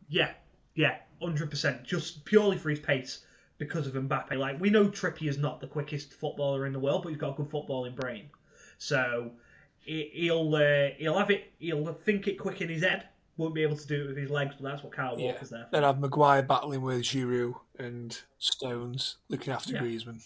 [0.09, 0.31] Yeah,
[0.75, 1.83] yeah, hundred percent.
[1.83, 3.25] Just purely for his pace
[3.57, 4.35] because of Mbappe.
[4.37, 7.43] Like we know Trippier's not the quickest footballer in the world, but he's got a
[7.43, 8.29] good footballing brain.
[8.77, 9.31] So
[9.79, 11.51] he'll uh, he'll have it.
[11.59, 13.05] He'll think it quick in his head
[13.37, 15.31] won't be able to do it with his legs, but that's what Kyle Yeah.
[15.31, 15.63] Walker's there.
[15.65, 15.69] for.
[15.71, 19.79] Then have Maguire battling with Giroud and Stones looking after Yeah.
[19.81, 20.21] Griezmann.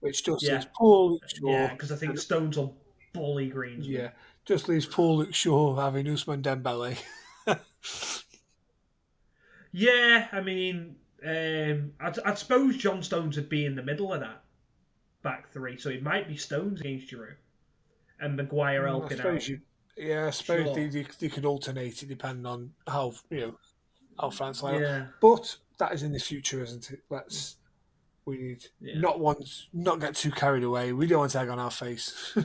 [0.00, 0.54] Which just Yeah.
[0.54, 1.50] leaves poor Luke Shaw.
[1.50, 2.76] Yeah, because I think Stones will
[3.12, 3.86] bully Greens.
[3.88, 4.10] Yeah,
[4.44, 6.96] just leaves poor Luke Shaw having Ousmane Dembele.
[9.72, 14.20] Yeah, I mean, um, I'd, I'd suppose John Stones would be in the middle of
[14.20, 14.42] that
[15.22, 17.34] back three, so it might be Stones against Giroud
[18.20, 19.48] and Maguire Mm, I helping suppose out.
[19.48, 19.60] you,
[19.96, 20.74] yeah, I suppose Sure.
[20.74, 23.58] they, they, they could alternate it depending on how you know
[24.18, 24.80] how France line up.
[24.80, 25.06] Yeah.
[25.20, 27.00] But that is in the future, isn't it?
[27.10, 27.56] Let's
[28.28, 28.98] we need Yeah.
[29.00, 30.92] not once not get too carried away.
[30.92, 32.36] We don't want to egg on our face.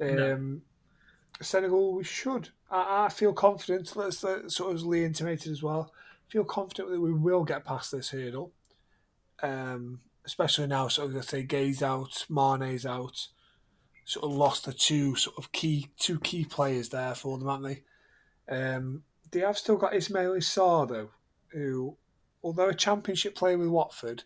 [0.00, 0.60] um, No.
[1.40, 2.50] Senegal, we should.
[2.70, 3.96] I, I feel confident.
[3.96, 5.92] Let's let, sort of as Lee intimated as well.
[6.28, 8.52] Feel confident that we will get past this hurdle.
[9.42, 13.26] Um, especially now, sort of, let's say Gueye's out, Mane's out.
[14.04, 17.82] Sort of lost the two sort of key two key players there for them, haven't
[18.48, 18.54] they?
[18.56, 21.10] Um, they have still got Ismaila Sarr though,
[21.52, 21.96] who,
[22.42, 24.24] although a championship player with Watford,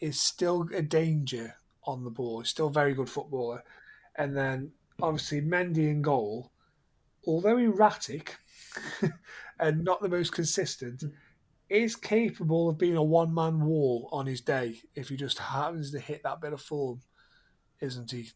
[0.00, 2.40] is still a danger on the ball.
[2.40, 3.62] He's still a very good footballer.
[4.16, 6.52] And then obviously Mendy in goal,
[7.26, 8.36] although erratic
[9.60, 11.04] and not the most consistent,
[11.68, 15.90] is capable of being a one man wall on his day if he just happens
[15.90, 17.00] to hit that bit of form,
[17.80, 18.30] isn't he?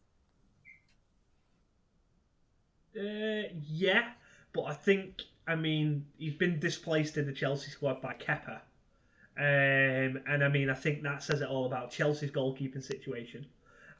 [2.99, 4.11] Uh, yeah,
[4.53, 8.61] but I think I mean he's been displaced in the Chelsea squad by Kepa,
[9.39, 13.47] um, and I mean I think that says it all about Chelsea's goalkeeping situation.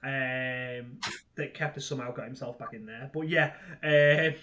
[0.03, 1.01] Um,
[1.35, 4.37] that Kepa somehow got himself back in there, but yeah, uh,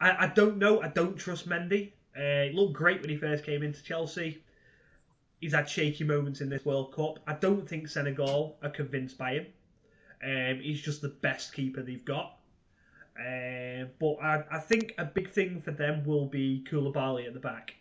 [0.00, 0.82] I, I don't know.
[0.82, 1.92] I don't trust Mendy.
[2.16, 4.42] Uh, he looked great when he first came into Chelsea.
[5.40, 7.20] He's had shaky moments in this World Cup.
[7.26, 9.46] I don't think Senegal are convinced by him.
[10.22, 12.38] Um, he's just the best keeper they've got.
[13.18, 17.40] Uh, but I, I think a big thing for them will be Koulibaly at the
[17.40, 17.74] back.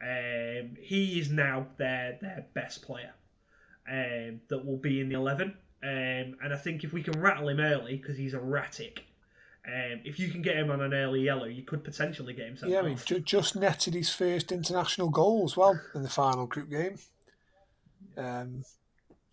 [0.00, 3.12] Um, he is now their their best player
[3.90, 5.54] um, that will be in the eleven.
[5.82, 9.04] Um, and I think if we can rattle him early because he's erratic,
[9.66, 12.56] um, if you can get him on an early yellow, you could potentially get him
[12.66, 16.46] Yeah, I mean, ju- just netted his first international goal as well in the final
[16.46, 16.96] group game.
[18.16, 18.64] Um,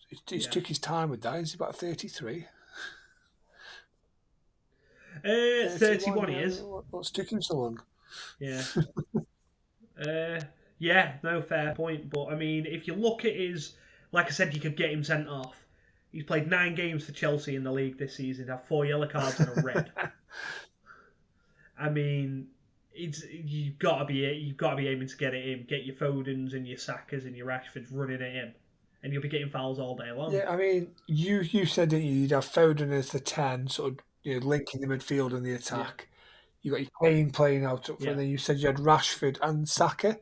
[0.08, 0.52] he's, he's Yeah.
[0.52, 1.40] took his time with that.
[1.40, 2.46] He's about 33.
[5.24, 6.42] Uh, 31 he yeah.
[6.42, 6.62] is.
[6.62, 7.82] What- What's taking so long?
[8.40, 8.64] Yeah.
[10.00, 10.42] uh,
[10.80, 12.10] yeah, no fair point.
[12.10, 13.74] But I mean, if you look at his,
[14.12, 15.56] like I said, you could get him sent off.
[16.12, 18.48] He's played nine games for Chelsea in the league this season.
[18.48, 19.92] Have four yellow cards and a red.
[21.78, 22.48] I mean,
[22.94, 25.66] it's you've got to be you've got to be aiming to get it in.
[25.66, 28.54] Get your Fodens and your Sakas and your Rashfords running it in,
[29.04, 30.32] and you'll be getting fouls all day long.
[30.34, 34.00] Yeah, I mean, you you said that you'd have Foden as the 10, sort of
[34.24, 36.08] you know, linking the midfield and the attack.
[36.66, 38.14] You got your Kane playing out up front, Yeah.
[38.14, 40.18] then you said you had Rashford and Saka.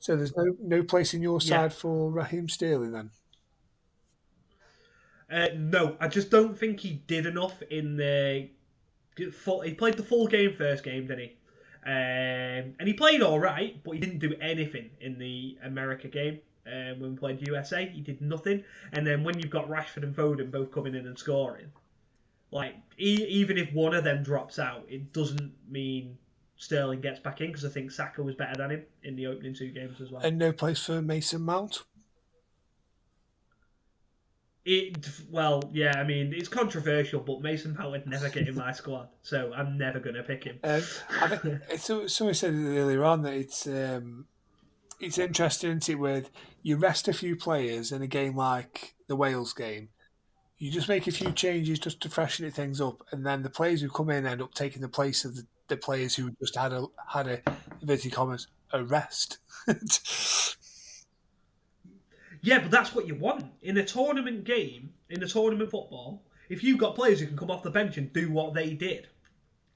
[0.00, 1.48] So there's no no place in your Yeah.
[1.48, 3.10] side for Raheem Sterling then.
[5.30, 8.50] Uh, no, I just don't think he did enough in the
[9.30, 9.60] full.
[9.60, 11.36] He played the full game first game, didn't he?
[11.84, 16.40] Um, and he played all right, but he didn't do anything in the America game.
[16.66, 18.64] Um, when we played USA, he did nothing.
[18.92, 21.70] And then when you've got Rashford and Foden both coming in and scoring,
[22.56, 26.16] like e- even if one of them drops out, it doesn't mean
[26.56, 29.54] Sterling gets back in because I think Saka was better than him in the opening
[29.54, 30.22] two games as well.
[30.22, 31.82] And no place for Mason Mount.
[34.64, 35.92] It well, yeah.
[35.96, 39.78] I mean, it's controversial, but Mason Mount would never get in my squad, so I'm
[39.78, 40.58] never gonna pick him.
[40.64, 40.82] Um,
[41.20, 44.26] I think so, someone said earlier on that it's um,
[44.98, 45.94] it's interesting, isn't it?
[45.96, 46.30] With
[46.62, 49.90] you rest a few players in a game like the Wales game,
[50.58, 53.50] you just make a few changes just to freshen it things up, and then the
[53.50, 56.56] players who come in end up taking the place of the, the players who just
[56.56, 57.40] had a had a
[57.82, 59.38] inverted commas a rest.
[62.42, 66.22] Yeah, but that's what you want in a tournament game, in a tournament football.
[66.48, 69.08] If you've got players who can come off the bench and do what they did,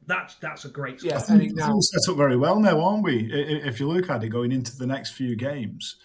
[0.06, 1.10] that's that's a great squad.
[1.10, 3.28] yeah, I think now We're set up very well now, aren't we?
[3.32, 5.96] I- i- If you look at it going into the next few games,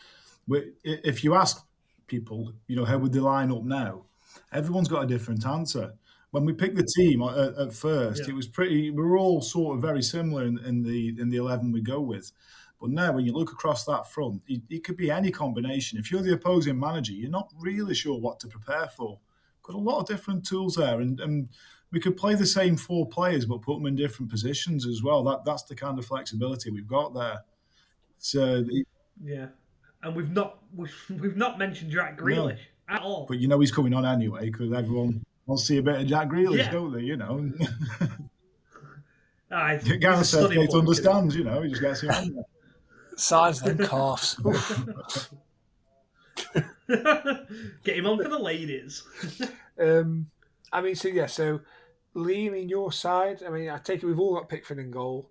[0.84, 1.64] if you ask
[2.08, 4.06] people, you know, how would they line up now?
[4.52, 5.94] Everyone's got a different answer.
[6.32, 8.30] When we picked the team at, at first, Yeah.
[8.30, 8.92] it was pretty.
[8.92, 12.02] We were all sort of very similar in, in the in the eleven we go
[12.02, 12.32] with.
[12.82, 15.98] But now, when you look across that front, it, it could be any combination.
[15.98, 19.18] If you're the opposing manager, you're not really sure what to prepare for.
[19.64, 21.48] Got a lot of different tools there, and, and
[21.92, 25.24] we could play the same four players but put them in different positions as well.
[25.24, 27.44] That that's the kind of flexibility we've got there.
[28.18, 28.66] So,
[29.24, 29.48] Yeah,
[30.04, 32.60] and we've not we've, we've not mentioned Jack Grealish
[32.90, 33.26] at all.
[33.28, 36.08] but you know he's coming on anyway because everyone wants to see a bit of
[36.08, 36.72] Jack Grealish, Yeah.
[36.72, 37.02] don't they?
[37.02, 37.52] You know.
[39.50, 40.80] He's- he's a Gareth stunning Southgate bloke, isn't he?
[40.80, 42.44] understands, you know, he just gets him on there.
[43.16, 44.36] Size of them calves.
[47.84, 49.04] Get him on for the ladies.
[49.80, 50.28] um,
[50.72, 51.62] I mean, so yeah, so
[52.14, 55.30] leaving your side, I mean, I take it we've all got Pickford in goal.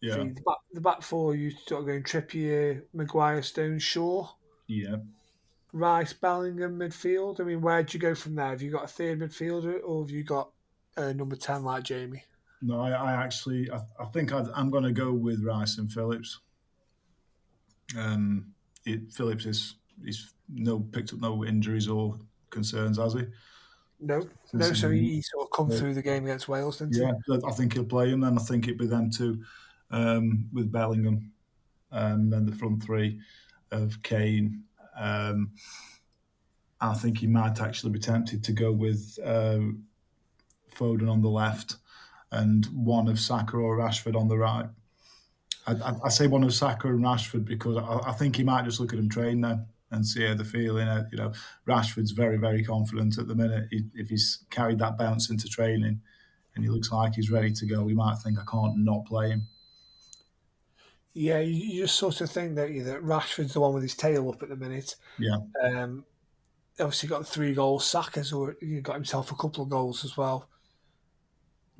[0.00, 4.28] Yeah, The, back, the back four, you sort of going Trippier, Maguire, Stone, Shaw,
[4.66, 4.96] yeah.
[5.74, 7.40] Rice, Bellingham, midfield.
[7.40, 8.46] I mean, where'd you go from there?
[8.46, 10.50] Have you got a third midfielder or have you got
[10.96, 12.22] uh, number 10 like Jamie?
[12.62, 15.90] No, I, I actually, I, I think I'd, I'm going to go with Rice and
[15.90, 16.38] Phillips.
[17.98, 18.54] Um,
[18.86, 22.18] it, Phillips is he's no picked up no injuries or
[22.50, 23.24] concerns, has he?
[23.98, 24.72] No, no.
[24.72, 25.78] So he sort of come Yeah.
[25.78, 27.12] through the game against Wales, didn't Yeah,
[27.44, 28.20] I think he'll play him.
[28.20, 29.42] Then I think it'd be them two
[29.90, 31.32] um, with Bellingham,
[31.90, 33.20] and then the front three
[33.72, 34.62] of Kane.
[34.98, 35.52] Um,
[36.80, 39.60] I think he might actually be tempted to go with uh,
[40.74, 41.76] Foden on the left
[42.30, 44.66] and one of Saka or Rashford on the right.
[45.66, 48.80] I, I, say one of Saka and Rashford because I, I think he might just
[48.80, 50.86] look at him train then and see how they're feeling.
[50.86, 51.32] Uh, you know,
[51.66, 53.68] Rashford's very, very confident at the minute.
[53.70, 56.00] He, if he's carried that bounce into training
[56.54, 59.30] and he looks like he's ready to go, we might think I can't not play
[59.30, 59.48] him.
[61.14, 64.28] Yeah, you, you just sort of think that that Rashford's the one with his tail
[64.28, 64.96] up at the minute.
[65.18, 65.38] Yeah.
[65.62, 66.04] Um,
[66.80, 67.86] obviously got three goals.
[67.86, 70.48] Saka's or he got himself a couple of goals as well.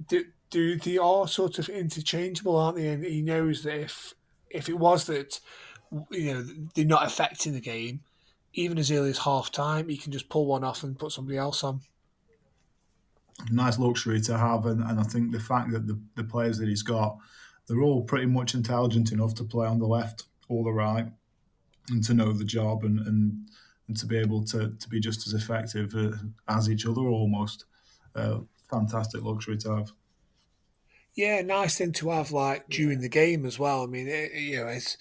[0.09, 2.89] Do do they are sort of interchangeable, aren't they?
[2.89, 4.15] And he knows that if
[4.51, 5.41] if it was that
[6.11, 8.01] you know they're not affecting the game,
[8.53, 11.37] even as early as half time, he can just pull one off and put somebody
[11.37, 11.81] else on.
[13.51, 16.69] nice luxury to have, and, and I think the fact that the, the players that
[16.69, 17.19] he's got,
[17.67, 21.07] they're all pretty much intelligent enough to play on the left or the right,
[21.91, 23.49] and to know the job and and,
[23.89, 26.17] and to be able to, to be just as effective uh,
[26.49, 27.65] as each other almost.
[28.15, 28.39] Uh,
[28.71, 29.93] fantastic luxury to have.
[31.15, 33.83] Yeah, nice thing to have like during the game as well.
[33.83, 34.97] I mean, it, you know, it's,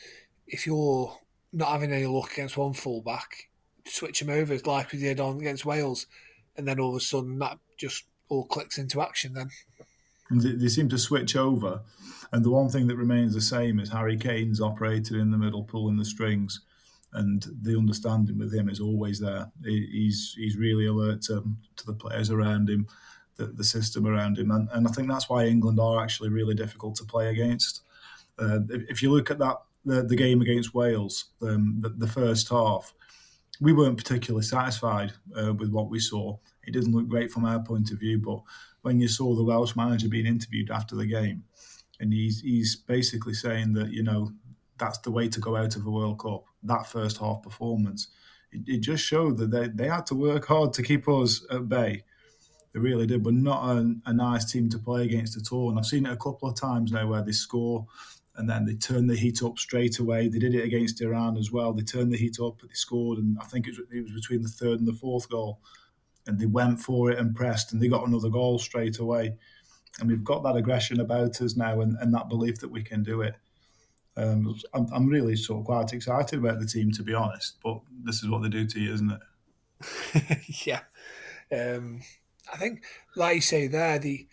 [0.47, 1.17] if you're
[1.51, 3.49] not having any luck against one fullback,
[3.85, 6.05] switch him over like we did on against Wales,
[6.55, 9.33] and then all of a sudden that just all clicks into action.
[9.33, 9.49] Then
[10.41, 11.81] they, they seem to switch over,
[12.31, 15.63] and the one thing that remains the same is Harry Kane's operated in the middle,
[15.63, 16.61] pulling the strings,
[17.13, 19.51] and the understanding with him is always there.
[19.63, 21.43] He's he's really alert to,
[21.75, 22.87] to the players around him,
[23.35, 26.55] the, the system around him, and, and I think that's why England are actually really
[26.55, 27.81] difficult to play against.
[28.39, 32.07] Uh, if, if you look at that the, the game against Wales, um, the, the
[32.07, 32.93] first half,
[33.59, 36.37] we weren't particularly satisfied uh, with what we saw.
[36.65, 38.41] It didn't look great from our point of view, but
[38.83, 41.43] when you saw the Welsh manager being interviewed after the game,
[41.99, 44.31] and he's he's basically saying that you know
[44.77, 46.45] that's the way to go out of a World Cup.
[46.61, 48.07] That first half performance,
[48.51, 51.67] it, it just showed that they, they had to work hard to keep us at
[51.67, 52.03] bay.
[52.73, 53.25] They really did.
[53.25, 56.11] We're not a, a nice team to play against at all, and I've seen it
[56.11, 57.87] a couple of times now where they score
[58.35, 60.27] and then they turn the heat up straight away.
[60.27, 61.71] They did it against Iran as well.
[61.71, 64.11] They turned the heat up, but they scored, and I think it was, it was
[64.11, 65.59] between the third and the fourth goal,
[66.27, 69.35] and they went for it and pressed, and they got another goal straight away.
[69.99, 73.03] And we've got that aggression about us now, and, and that belief that we can
[73.03, 73.35] do it.
[74.15, 77.57] Um, I'm, I'm really sort of quite excited about the team, to be honest.
[77.63, 80.39] But this is what they do to you, isn't it?
[80.65, 80.81] yeah,
[81.51, 82.01] um,
[82.51, 82.83] I think
[83.15, 84.27] like you say there, the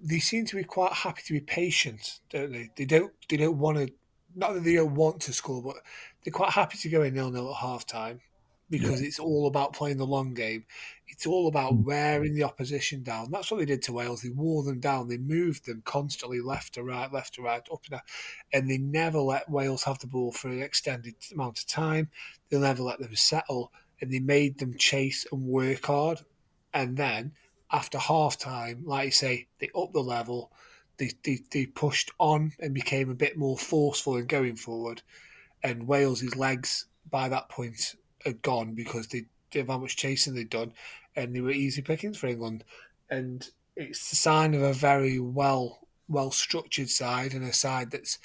[0.00, 2.70] they seem to be quite happy to be patient, don't they?
[2.76, 3.92] They don't they don't want to
[4.34, 5.76] not that they don't want to score, but
[6.22, 8.20] they're quite happy to go in nil nil at half time
[8.70, 10.64] because it's all about playing the long game.
[11.14, 11.84] It's all about hmm.
[11.84, 13.30] wearing the opposition down.
[13.30, 14.22] That's what they did to Wales.
[14.22, 15.08] They wore them down.
[15.08, 18.00] They moved them constantly left to right, left to right, up and down.
[18.52, 22.10] And they never let Wales have the ball for an extended amount of time.
[22.50, 23.72] They never let them settle.
[24.00, 26.20] And they made them chase and work hard.
[26.72, 27.32] And then
[27.70, 30.50] after half time, like you say, they upped the level.
[30.96, 35.02] They, they, they pushed on and became a bit more forceful in going forward.
[35.62, 37.94] And Wales's legs by that point
[38.24, 39.26] had gone because they
[39.60, 40.72] of how much chasing they'd done,
[41.16, 42.64] and they were easy pickings for England.
[43.10, 48.18] And it's a sign of a very well well structured side and a side that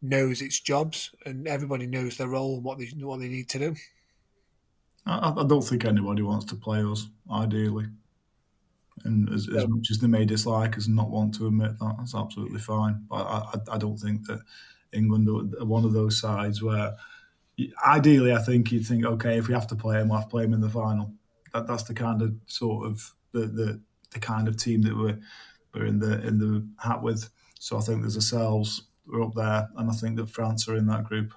[0.00, 3.58] knows its jobs and everybody knows their role and what they what they need to
[3.58, 3.76] do.
[5.06, 7.86] I, I don't think anybody wants to play us, ideally.
[9.04, 11.94] And as, as much as they may dislike us and not want to admit that,
[11.98, 13.04] that's absolutely fine.
[13.08, 14.40] But I, I, I don't think that
[14.92, 16.96] England are one of those sides where
[17.86, 20.30] ideally, I think you'd think, okay, if we have to play them, we'll have to
[20.30, 21.12] play them in the final.
[21.56, 23.80] That that's the kind of sort of the the,
[24.12, 25.18] the kind of team that we're
[25.74, 27.30] we're in the in the hat with.
[27.58, 30.86] So I think there's ourselves, we're up there, and I think that France are in
[30.88, 31.32] that group.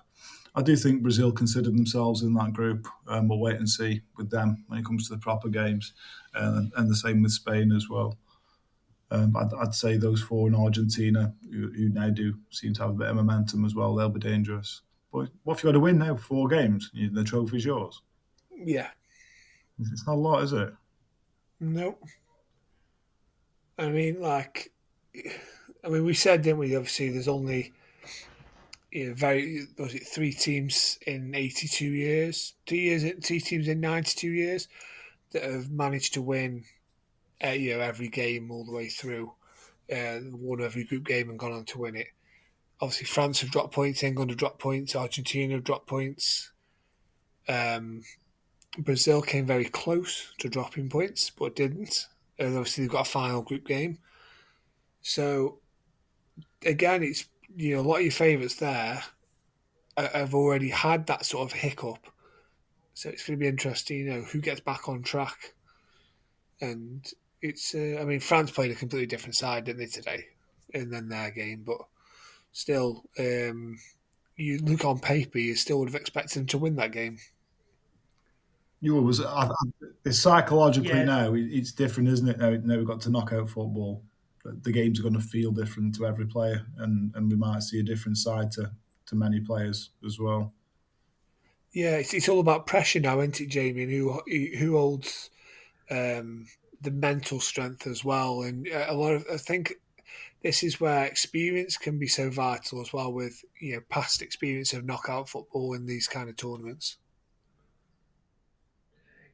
[0.56, 2.88] I do think Brazil consider themselves in that group.
[3.08, 5.94] Um, we'll wait and see with them when it comes to the proper games,
[6.34, 8.18] and, and the same with Spain as well.
[9.12, 12.92] Um, I'd, I'd, say those four in Argentina, who, who, now do seem to have
[12.92, 14.82] a bit of momentum as well, they'll be dangerous.
[15.12, 16.16] But what if you got to win now?
[16.16, 18.02] Four games, the trophy's yours.
[18.52, 18.90] Yeah,
[19.80, 20.74] it's not a lot, is it?
[21.60, 22.04] Nope.
[23.78, 24.72] I mean, like,
[25.84, 26.76] I mean, we said, didn't we?
[26.76, 27.74] Obviously, there's only
[28.92, 33.80] you know, very was it three teams in 82 years, two years, two teams in
[33.80, 34.68] 92 years
[35.32, 36.64] that have managed to win,
[37.44, 39.32] uh, you know, every game all the way through,
[39.96, 42.08] uh, won every group game and gone on to win it.
[42.82, 46.52] Obviously, France have dropped points, England have dropped points, Argentina have dropped points.
[47.48, 48.02] Um,
[48.80, 52.08] Brazil came very close to dropping points, but didn't.
[52.38, 54.00] And obviously, they've got a final group game.
[55.02, 55.60] So,
[56.66, 57.26] again, it's
[57.56, 59.04] you know a lot of your favourites there
[59.98, 62.08] have already had that sort of hiccup.
[62.94, 65.54] So it's going to be interesting, you know, who gets back on track.
[66.62, 67.06] And
[67.42, 70.26] it's, uh, I mean, France played a completely different side, didn't they, today?
[70.74, 71.80] And then their game, but
[72.52, 73.78] still, um,
[74.36, 77.18] you look on paper, you still would have expected them to win that game.
[78.82, 79.50] You always, I, I,
[80.06, 81.04] it's psychologically yeah.
[81.04, 82.38] now, it's different, isn't it?
[82.40, 84.04] Now, now we've got to knockout football.
[84.46, 87.80] The games are going to feel different to every player, and, and we might see
[87.80, 88.72] a different side to,
[89.08, 90.54] to many players as well.
[91.72, 93.84] Yeah, it's, it's all about pressure now, isn't it, Jamie?
[93.84, 94.22] And who
[94.58, 95.30] who holds
[95.92, 96.48] um,
[96.82, 98.42] the mental strength as well?
[98.42, 99.74] And a lot of I think
[100.42, 104.74] this is where experience can be so vital as well, with you know past experience
[104.74, 106.98] of knockout football in these kind of tournaments.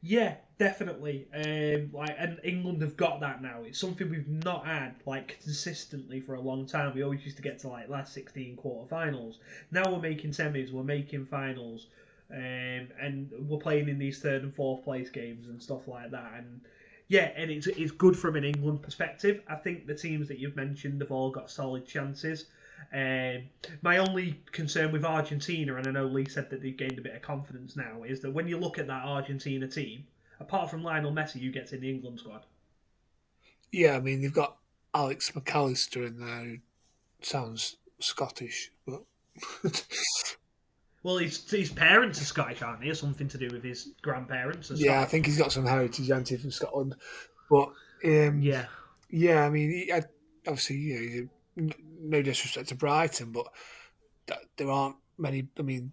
[0.08, 1.28] Yeah, definitely.
[1.34, 3.64] Um, like, and England have got that now.
[3.64, 6.94] It's something we've not had like consistently for a long time.
[6.94, 9.38] We always used to get to like last sixteen quarterfinals.
[9.72, 10.72] Now we're making semis.
[10.72, 11.88] We're making finals
[12.32, 16.34] um, and we're playing in these third and fourth place games and stuff like that.
[16.38, 16.62] And
[17.08, 19.42] yeah, and it's it's good from an England perspective.
[19.48, 22.46] I think the teams that you've mentioned have all got solid chances.
[22.94, 23.50] Um,
[23.82, 27.16] my only concern with Argentina, and I know Lee said that they've gained a bit
[27.16, 30.06] of confidence now, is that when you look at that Argentina team,
[30.40, 32.46] apart from Lionel Messi, who gets in the England squad?
[33.72, 34.58] Yeah, I mean they've got
[34.94, 36.46] Alex Mac Allister in there.
[36.46, 36.58] Who
[37.22, 39.04] sounds Scottish, but
[41.06, 42.90] Well, his, his parents are Scottish, aren't they?
[42.90, 44.72] Or something to do with his grandparents.
[44.74, 46.96] yeah, I think he's got some heritage, auntie from Scotland.
[47.48, 47.70] But
[48.04, 48.66] um, yeah,
[49.12, 49.46] yeah.
[49.46, 50.02] I mean, he, I,
[50.48, 51.70] obviously, you know,
[52.10, 53.48] no disrespect to Brighton, but
[54.58, 55.48] there aren't many.
[55.58, 55.92] I mean,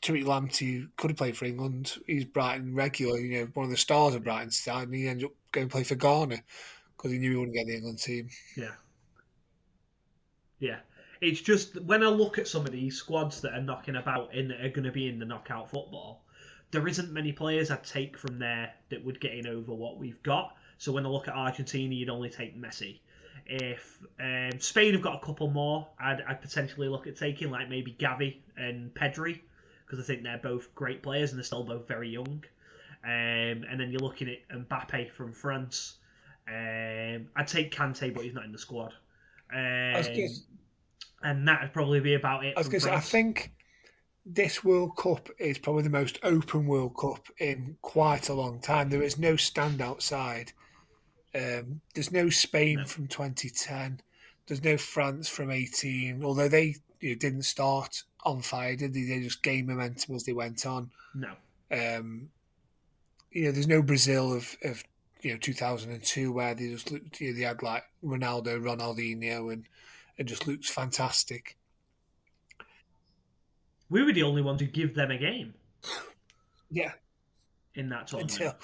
[0.00, 1.96] Tariq Lamptey could have played for England.
[2.06, 5.26] He's Brighton regular, you know, one of the stars of Brighton's side, and he ended
[5.26, 6.42] up going to play for Ghana
[6.96, 8.28] because he knew he wouldn't get the England team.
[8.56, 8.74] Yeah.
[10.58, 10.78] Yeah.
[11.20, 14.50] It's just when I look at some of these squads that are knocking about and
[14.50, 16.24] that are going to be in the knockout football,
[16.70, 20.22] there isn't many players I'd take from there that would get in over what we've
[20.22, 20.56] got.
[20.78, 22.98] So when I look at Argentina, you'd only take Messi.
[23.46, 27.68] If um, Spain have got a couple more, I'd, I'd potentially look at taking like
[27.68, 29.40] maybe Gavi and Pedri
[29.84, 32.44] because I think they're both great players and they're still both very young.
[33.04, 35.96] Um, and then you're looking at Mbappe from France.
[36.48, 38.92] Um, I'd take Kante, but he's not in the squad.
[39.52, 40.02] Um,
[41.22, 42.54] and that would probably be about it.
[42.56, 43.52] I was going to say, I think
[44.24, 48.88] this World Cup is probably the most open World Cup in quite a long time.
[48.88, 50.52] There is no standout side.
[51.34, 52.84] Um, there's no Spain no.
[52.84, 54.00] from 2010.
[54.46, 59.04] There's no France from 18, although they you know, didn't start on fire, did they?
[59.04, 60.90] They just gained momentum as they went on.
[61.14, 61.32] No.
[61.70, 62.28] Um,
[63.30, 64.84] you know, there's no Brazil of, of
[65.22, 67.20] you know 2002 where they just looked.
[67.20, 69.64] you know, they had like Ronaldo, Ronaldinho, and
[70.18, 71.56] it just looks fantastic.
[73.88, 75.54] We were the only ones who give them a game.
[76.70, 76.92] Yeah.
[77.74, 78.32] In that tournament.
[78.32, 78.54] Until,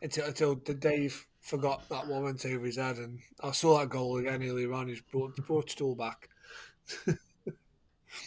[0.00, 3.90] until, until the Dave forgot that one went over his head, and I saw that
[3.90, 4.88] goal again earlier on.
[4.88, 6.28] He's brought, brought stool back.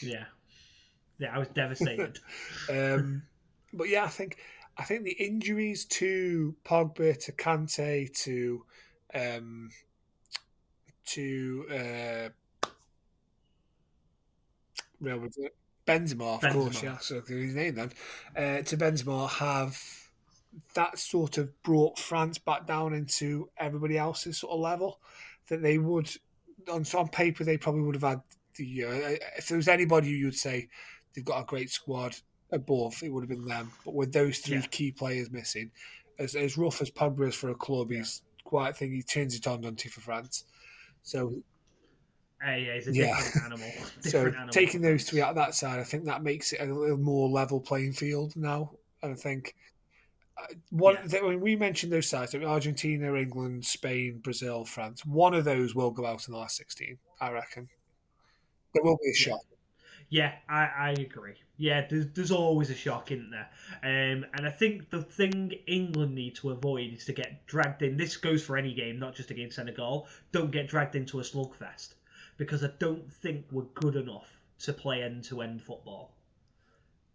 [0.02, 0.26] yeah.
[1.18, 2.20] Yeah, I was devastated.
[2.70, 3.24] um,
[3.74, 4.38] but yeah, I think
[4.78, 8.66] I think the injuries to Pogba, to Kante, to
[9.14, 9.70] um,
[11.08, 12.30] to uh.
[15.02, 16.52] Benzema, of Benzema.
[16.52, 16.98] course, yeah.
[16.98, 17.92] So his name then.
[18.36, 19.80] Uh, to Benzema have
[20.74, 25.00] that sort of brought France back down into everybody else's sort of level
[25.50, 26.10] that they would
[26.72, 28.22] on on paper they probably would have had
[28.56, 30.68] the uh, if there was anybody you'd say
[31.14, 32.16] they've got a great squad
[32.52, 34.66] above it would have been them but with those three yeah.
[34.68, 35.70] key players missing
[36.18, 39.36] as, as rough as Pogba is for a club he's quite I think he turns
[39.36, 40.46] it on doesn't he for France
[41.04, 41.36] so
[42.44, 43.46] yeah, he's a different yeah.
[43.46, 43.68] animal.
[44.02, 44.48] Different so animal.
[44.50, 47.30] taking those three out of that side, I think that makes it a little more
[47.30, 48.72] level playing field now.
[49.02, 49.56] And I think
[50.70, 51.24] one yeah.
[51.24, 55.06] when we mentioned those sides, Argentina, England, Spain, Brazil, France.
[55.06, 56.98] One of those will go out in the last sixteen.
[57.22, 57.70] I reckon
[58.74, 59.42] there will be a shock.
[60.10, 61.34] Yeah, I, I agree.
[61.58, 63.50] Yeah, there's, there's always a shock, isn't there?
[63.82, 67.98] Um, and I think the thing England need to avoid is to get dragged in.
[67.98, 70.08] This goes for any game, not just against Senegal.
[70.32, 71.96] Don't get dragged into a slugfest
[72.38, 76.15] because I don't think we're good enough to play end to end football.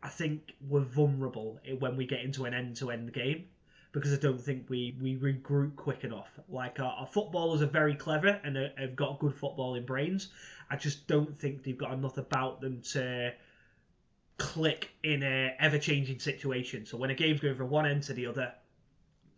[0.02, 3.44] I think we're vulnerable when we get into an end to end game
[3.92, 6.28] because I don't think we, we regroup quick enough.
[6.48, 10.28] Like our, our footballers are very clever and are, have got good footballing brains.
[10.70, 13.32] I just don't think they've got enough about them to
[14.38, 16.86] click in a ever changing situation.
[16.86, 18.52] So when a game's going from one end to the other,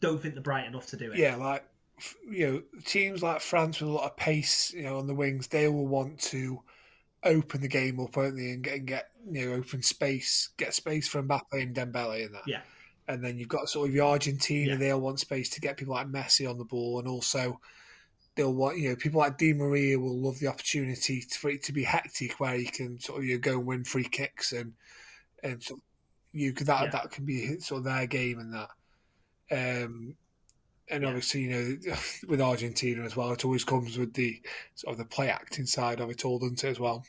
[0.00, 1.18] don't think they're bright enough to do it.
[1.18, 1.64] Yeah, like
[2.28, 5.48] you know, teams like France with a lot of pace, you know, on the wings,
[5.48, 6.62] they will want to
[7.24, 10.74] open the game up, won't they, and get, and get you know open space, get
[10.74, 12.46] space for Mbappe and Dembele and that.
[12.46, 12.60] Yeah.
[13.08, 14.76] And then you've got sort of your Argentina, yeah.
[14.78, 17.60] they'll want space to get people like Messi on the ball, and also
[18.34, 21.72] they'll want you know people like Di Maria will love the opportunity for it to
[21.72, 24.72] be hectic, where you can sort of you know, go and win free kicks and
[25.42, 25.80] and so
[26.32, 26.90] you could that yeah.
[26.90, 28.68] that can be sort of their game and that.
[29.50, 30.16] Um,
[30.92, 31.94] and obviously, you know,
[32.28, 34.40] with Argentina as well, it always comes with the
[34.74, 37.04] sort of the play acting side of it all, doesn't it, as well?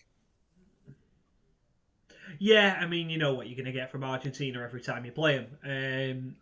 [2.40, 5.12] Yeah, I mean, you know what you're going to get from Argentina every time you
[5.12, 6.36] play them, um,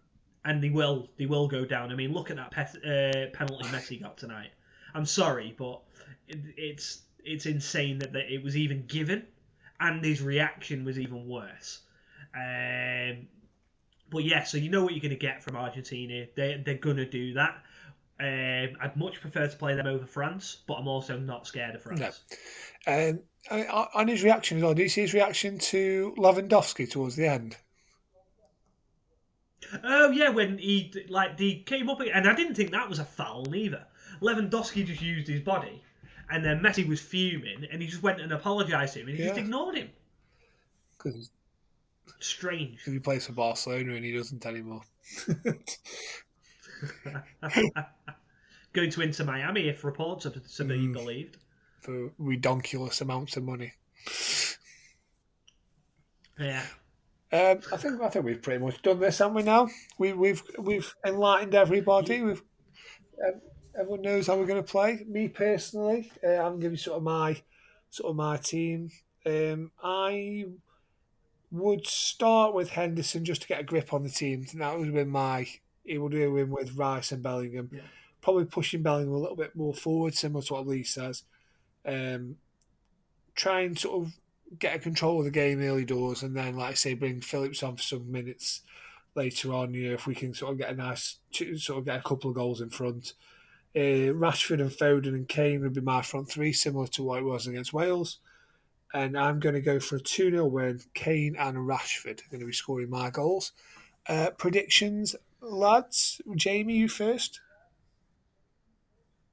[0.46, 1.92] and they will they will go down.
[1.92, 4.52] I mean, look at that pe- uh, penalty Messi got tonight.
[4.94, 5.82] I'm sorry, but
[6.28, 9.26] it, it's it's insane that, that it was even given,
[9.80, 11.82] and his reaction was even worse.
[12.34, 13.28] Um,
[14.12, 16.26] but yeah, so you know what you're going to get from Argentina.
[16.36, 17.64] They they're going to do that.
[18.20, 21.82] Um, I'd much prefer to play them over France, but I'm also not scared of
[21.82, 22.22] France.
[22.86, 23.10] No.
[23.10, 23.20] Um,
[23.94, 27.58] on his reaction as well, do you see his reaction to Lewandowski towards the end?
[29.84, 33.06] Oh yeah, when he like he came up and I didn't think that was a
[33.06, 33.86] foul neither.
[34.22, 35.82] Lewandowski just used his body,
[36.30, 39.24] and then Messi was fuming, and he just went and apologised to him, and he
[39.24, 39.30] yeah.
[39.30, 39.90] just ignored him.
[40.98, 41.32] Because
[42.24, 42.80] strange.
[42.86, 44.82] If He plays for Barcelona and he doesn't anymore.
[48.74, 50.94] Going to Inter Miami, if reports are to be mm.
[50.94, 51.38] believed,
[51.82, 53.74] for redonkulous amounts of money.
[56.40, 56.64] Yeah.
[57.34, 59.44] Um, I think I think we've pretty much done this, haven't we?
[59.44, 62.22] Now we, we've we've enlightened everybody.
[62.22, 62.42] We've
[63.26, 63.42] um,
[63.78, 65.06] everyone knows how we're going to play.
[65.08, 67.42] Me personally, uh, I'm giving sort of my
[67.90, 68.90] sort of my team.
[69.26, 70.46] Um, I
[71.52, 74.46] would start with Henderson just to get a grip on the team.
[74.52, 75.48] And That would have been my.
[75.84, 77.70] He would do him with Rice and Bellingham.
[77.74, 77.82] Yeah.
[78.22, 81.24] Probably pushing Bellingham a little bit more forward, similar to what Lee says.
[81.86, 82.38] Um,
[83.36, 84.14] try and sort of
[84.60, 87.64] get a control of the game early doors, and then, like I say, bring Phillips
[87.64, 88.62] on for some minutes
[89.16, 89.74] later on.
[89.74, 92.30] You know, if we can sort of get a nice, sort of get a couple
[92.30, 93.14] of goals in front.
[93.76, 97.26] Uh, Rashford and Foden and Kane would be my front three, similar to what it
[97.26, 98.20] was against Wales
[98.94, 100.82] and I'm going to go for a 2 0 win.
[100.94, 103.52] Kane and Rashford are going to be scoring my goals.
[104.08, 106.22] Uh, predictions, lads?
[106.36, 107.40] Jamie, you first.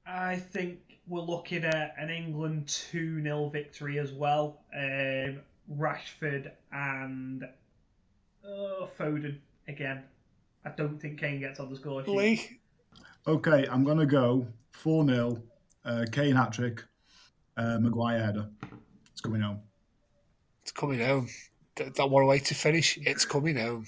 [0.05, 4.61] I think we're looking at an England 2 0 victory as well.
[4.75, 5.41] Um,
[5.77, 7.43] Rashford and
[8.43, 9.37] uh, Foden
[9.67, 10.03] again.
[10.65, 12.15] I don't think Kane gets on the score sheet.
[12.15, 12.59] Lee?
[13.27, 15.43] Okay, I'm going to go 4 0,
[15.85, 16.83] uh, Kane hat trick,
[17.57, 18.49] uh, Maguire header.
[19.19, 19.59] It's coming home.
[20.61, 21.27] It's coming home.
[21.75, 22.97] That what a way to finish.
[23.01, 23.85] It's coming home.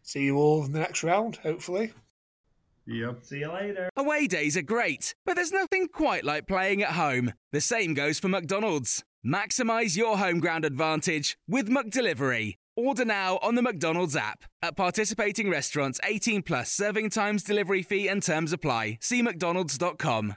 [0.00, 1.92] See you all in the next round, hopefully.
[2.86, 3.22] Yep.
[3.22, 3.90] See you later.
[3.98, 7.34] Away days are great, but there's nothing quite like playing at home.
[7.52, 9.04] The same goes for McDonald's.
[9.26, 12.54] Maximize your home ground advantage with McDelivery.
[12.76, 14.44] Order now on the McDonald's app.
[14.62, 18.96] At participating restaurants, 18 plus serving times, delivery fee, and terms apply.
[19.02, 20.36] See McDonald's.com.